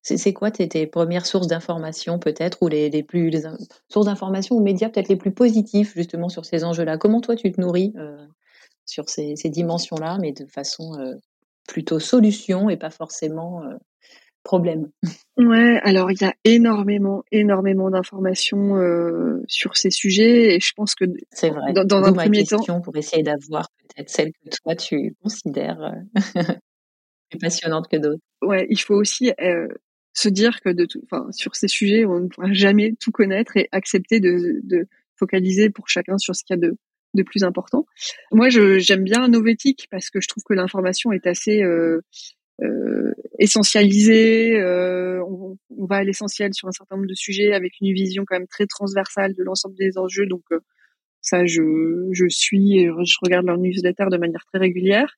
[0.01, 3.43] c'est quoi tes, premières sources d'information peut-être ou les, les plus les
[3.87, 6.97] sources d'information ou médias peut-être les plus positifs justement sur ces enjeux-là?
[6.97, 7.93] Comment toi tu te nourris
[8.85, 11.15] sur ces, ces dimensions-là, mais de façon euh,
[11.67, 13.75] plutôt solution et pas forcément euh,
[14.43, 14.89] problème.
[15.37, 20.95] Ouais, alors il y a énormément, énormément d'informations euh, sur ces sujets et je pense
[20.95, 21.73] que c'est vrai.
[21.73, 25.15] Dans, dans un ma premier question temps, pour essayer d'avoir peut-être celle que toi tu
[25.21, 25.93] considères
[27.29, 28.21] plus passionnante que d'autres.
[28.41, 29.31] Ouais, il faut aussi
[30.13, 33.57] se dire que de tout, enfin sur ces sujets, on ne pourra jamais tout connaître
[33.57, 36.77] et accepter de, de focaliser pour chacun sur ce qu'il y a de
[37.13, 37.85] de plus important.
[38.31, 42.01] Moi, j'aime bien Novetic parce que je trouve que l'information est assez euh,
[42.61, 44.59] euh, essentialisée.
[44.59, 48.23] Euh, on, on, va à l'essentiel sur un certain nombre de sujets avec une vision
[48.25, 50.25] quand même très transversale de l'ensemble des enjeux.
[50.27, 50.59] Donc euh,
[51.21, 55.15] ça, je, je suis et je regarde leur newsletter de manière très régulière.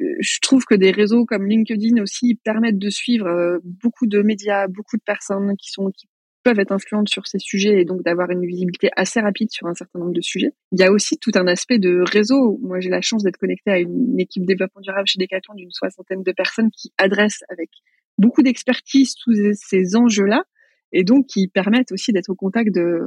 [0.00, 4.66] Je trouve que des réseaux comme LinkedIn aussi permettent de suivre euh, beaucoup de médias,
[4.66, 6.06] beaucoup de personnes qui sont qui
[6.42, 9.74] peuvent être influentes sur ces sujets et donc d'avoir une visibilité assez rapide sur un
[9.74, 10.52] certain nombre de sujets.
[10.72, 12.58] Il y a aussi tout un aspect de réseau.
[12.62, 16.22] Moi, j'ai la chance d'être connectée à une équipe développement durable chez Decathlon d'une soixantaine
[16.22, 17.70] de personnes qui adressent avec
[18.18, 20.44] beaucoup d'expertise tous ces enjeux-là
[20.92, 23.00] et donc qui permettent aussi d'être au contact de,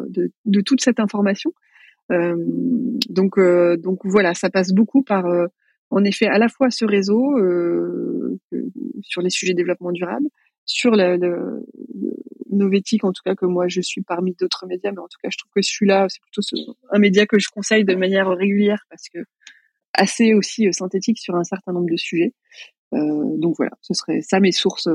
[0.45, 1.53] de, toute cette information.
[2.11, 2.35] Euh,
[3.09, 5.45] donc, euh, donc voilà, ça passe beaucoup par, euh,
[5.89, 7.35] en effet, à la fois ce réseau
[9.01, 10.27] sur les sujets développement durable,
[10.65, 11.63] sur le,
[12.55, 15.29] Novétique, en tout cas que moi je suis parmi d'autres médias, mais en tout cas
[15.31, 16.41] je trouve que celui-là c'est plutôt
[16.91, 19.19] un média que je conseille de manière régulière parce que
[19.93, 22.33] assez aussi euh, synthétique sur un certain nombre de sujets.
[22.93, 24.89] Euh, donc voilà, ce serait ça mes sources,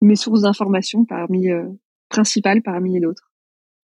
[0.00, 1.64] mes sources d'information parmi euh,
[2.08, 3.28] principales parmi d'autres.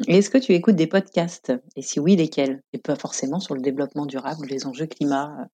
[0.09, 1.53] Est-ce que tu écoutes des podcasts?
[1.77, 2.63] Et si oui, lesquels?
[2.73, 5.45] Et pas forcément sur le développement durable, les enjeux climat euh,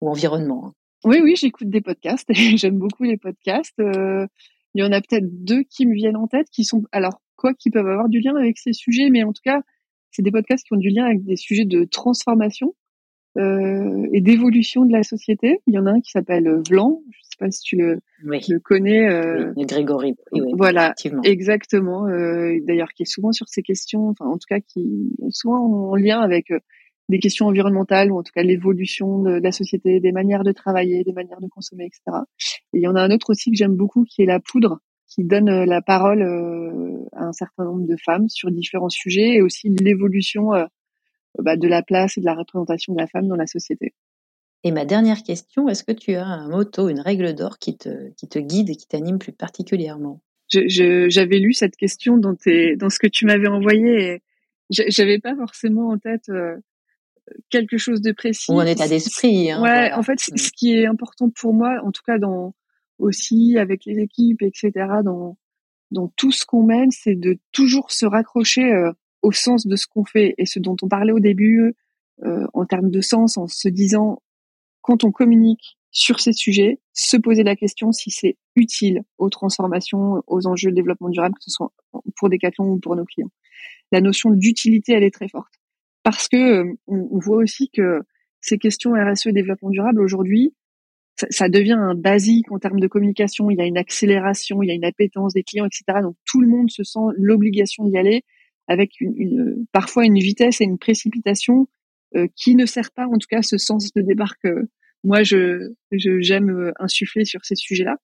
[0.00, 0.66] ou environnement.
[0.66, 0.72] Hein.
[1.04, 2.28] Oui, oui, j'écoute des podcasts.
[2.56, 3.78] J'aime beaucoup les podcasts.
[3.80, 4.26] Euh,
[4.74, 7.54] il y en a peut-être deux qui me viennent en tête, qui sont, alors, quoi,
[7.54, 9.62] qui peuvent avoir du lien avec ces sujets, mais en tout cas,
[10.10, 12.74] c'est des podcasts qui ont du lien avec des sujets de transformation
[13.38, 15.60] euh, et d'évolution de la société.
[15.66, 18.58] Il y en a un qui s'appelle Vlan, je sais pas si tu le, le
[18.58, 19.08] connais.
[19.08, 20.14] Euh, oui, Grégory.
[20.32, 20.94] Oui, voilà,
[21.24, 22.06] exactement.
[22.08, 25.90] Euh, D'ailleurs, qui est souvent sur ces questions, enfin, en tout cas, qui est souvent
[25.90, 26.58] en lien avec euh,
[27.08, 31.04] des questions environnementales ou en tout cas l'évolution de, la société, des manières de travailler,
[31.04, 32.24] des manières de consommer, etc.
[32.72, 34.78] Et il y en a un autre aussi que j'aime beaucoup qui est la poudre,
[35.08, 39.34] qui donne euh, la parole euh, à un certain nombre de femmes sur différents sujets
[39.34, 40.64] et aussi l'évolution euh,
[41.38, 43.94] bah, de la place et de la représentation de la femme dans la société.
[44.64, 48.10] Et ma dernière question, est-ce que tu as un motto, une règle d'or qui te,
[48.10, 50.20] qui te guide et qui t'anime plus particulièrement?
[50.48, 54.22] J'avais lu cette question dans, tes, dans ce que tu m'avais envoyé et
[54.70, 56.30] j'avais pas forcément en tête
[57.50, 58.50] quelque chose de précis.
[58.50, 59.50] Ou un état d'esprit.
[59.50, 60.36] Hein, ouais, en fait, mm.
[60.36, 62.54] ce qui est important pour moi, en tout cas dans
[62.98, 64.70] aussi avec les équipes, etc.,
[65.04, 65.36] dans
[65.90, 69.86] dans tout ce qu'on mène, c'est de toujours se raccrocher euh, au sens de ce
[69.86, 71.74] qu'on fait et ce dont on parlait au début
[72.24, 74.22] euh, en termes de sens, en se disant
[74.80, 80.22] quand on communique sur ces sujets, se poser la question si c'est utile aux transformations,
[80.26, 81.72] aux enjeux de développement durable, que ce soit
[82.16, 83.30] pour Decathlon ou pour nos clients.
[83.92, 85.61] La notion d'utilité, elle est très forte
[86.02, 88.00] parce que euh, on, voit aussi que
[88.40, 90.54] ces questions RSE développement durable aujourd'hui,
[91.16, 93.50] ça, ça, devient un basique en termes de communication.
[93.50, 96.00] Il y a une accélération, il y a une appétence des clients, etc.
[96.02, 98.24] Donc tout le monde se sent l'obligation d'y aller
[98.68, 101.68] avec une, une, parfois une vitesse et une précipitation
[102.14, 104.68] euh, qui ne sert pas, en tout cas, ce sens de départ que
[105.02, 107.96] moi je j'aime euh, insuffler sur ces sujets-là.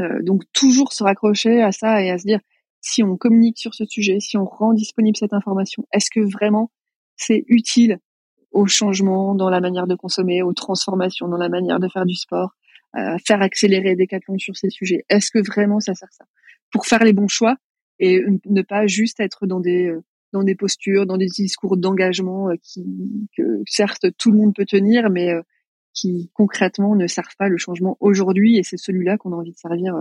[0.00, 2.40] Euh, donc toujours se raccrocher à ça et à se dire
[2.80, 6.70] si on communique sur ce sujet, si on rend disponible cette information, est-ce que vraiment
[7.16, 7.98] c'est utile
[8.50, 12.14] au changement dans la manière de consommer, aux transformations dans la manière de faire du
[12.14, 12.50] sport,
[12.92, 15.04] à faire accélérer des Decathlon sur ces sujets.
[15.08, 16.24] Est-ce que vraiment ça sert ça?
[16.70, 17.56] Pour faire les bons choix
[17.98, 19.94] et ne pas juste être dans des
[20.32, 25.10] dans des postures, dans des discours d'engagement qui que certes tout le monde peut tenir,
[25.10, 25.32] mais
[25.94, 28.58] qui concrètement ne servent pas le changement aujourd'hui.
[28.58, 29.94] Et c'est celui-là qu'on a envie de servir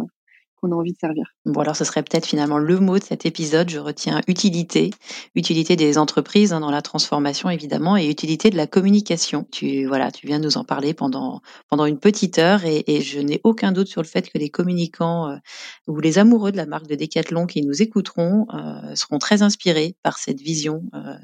[0.61, 1.25] qu'on a envie de servir.
[1.45, 3.69] Bon, alors ce serait peut-être finalement le mot de cet épisode.
[3.69, 4.91] Je retiens utilité,
[5.35, 9.47] utilité des entreprises hein, dans la transformation évidemment, et utilité de la communication.
[9.51, 13.19] Tu voilà, tu viens de nous en parler pendant pendant une petite heure, et, je
[13.19, 15.37] n'ai aucun doute sur le fait que les communicants euh,
[15.87, 19.95] ou les amoureux de la marque de Decathlon qui nous écouteront euh, seront très inspirés
[20.03, 21.15] par cette vision euh,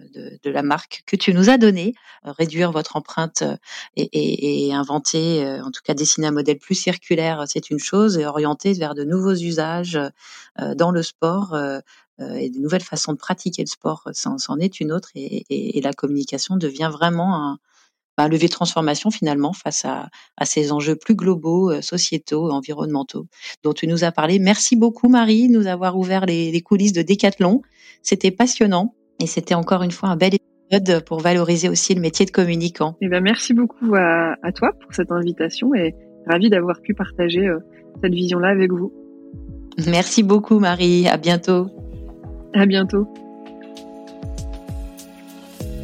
[0.44, 1.94] de, la marque que tu nous as donnée.
[2.24, 3.44] Réduire votre empreinte
[3.96, 8.26] et, et inventer, en tout cas dessiner un modèle plus circulaire, c'est une chose, et
[8.26, 10.00] orienter vers de nouveaux usages
[10.60, 11.80] euh, dans le sport euh,
[12.20, 15.10] euh, et de nouvelles façons de pratiquer le sport, c'en est une autre.
[15.16, 17.60] Et, la communication devient vraiment un,
[18.18, 20.10] bah, levier de transformation finalement face à,
[20.44, 23.28] ces enjeux plus globaux, sociétaux, environnementaux
[23.64, 24.40] dont tu nous as parlé.
[24.40, 27.62] Merci beaucoup Marie de nous avoir ouvert les, coulisses de Décathlon.
[28.02, 32.26] C'était passionnant et c'était encore une fois un bel épisode pour valoriser aussi le métier
[32.26, 32.98] de communicant.
[33.02, 35.94] Et eh ben merci beaucoup à, toi pour cette invitation et
[36.26, 37.48] ravi d'avoir pu partager
[38.02, 38.92] cette vision-là avec vous.
[39.86, 41.68] Merci beaucoup Marie, à bientôt.
[42.54, 43.08] À bientôt.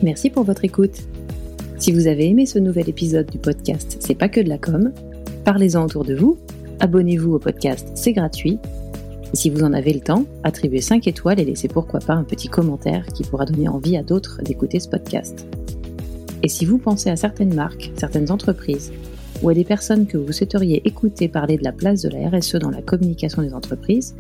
[0.02, 0.98] Merci pour votre écoute.
[1.78, 4.92] Si vous avez aimé ce nouvel épisode du podcast C'est pas que de la com,
[5.46, 6.38] parlez-en autour de vous,
[6.80, 8.58] abonnez-vous au podcast, c'est gratuit.
[9.32, 12.24] Et si vous en avez le temps, attribuez 5 étoiles et laissez pourquoi pas un
[12.24, 15.46] petit commentaire qui pourra donner envie à d'autres d'écouter ce podcast.
[16.42, 18.92] Et si vous pensez à certaines marques, certaines entreprises,
[19.44, 22.56] ou à des personnes que vous souhaiteriez écouter parler de la place de la RSE
[22.56, 24.16] dans la communication des entreprises,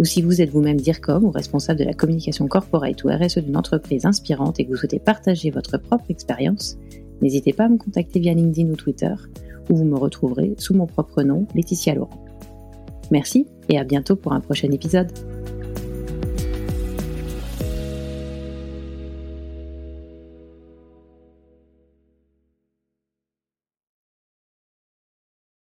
[0.00, 3.56] ou si vous êtes vous-même DIRCOM ou responsable de la communication corporate ou RSE d'une
[3.56, 6.76] entreprise inspirante et que vous souhaitez partager votre propre expérience,
[7.22, 9.14] n'hésitez pas à me contacter via LinkedIn ou Twitter,
[9.70, 12.24] où vous me retrouverez sous mon propre nom, Laetitia Laurent.
[13.12, 15.12] Merci et à bientôt pour un prochain épisode.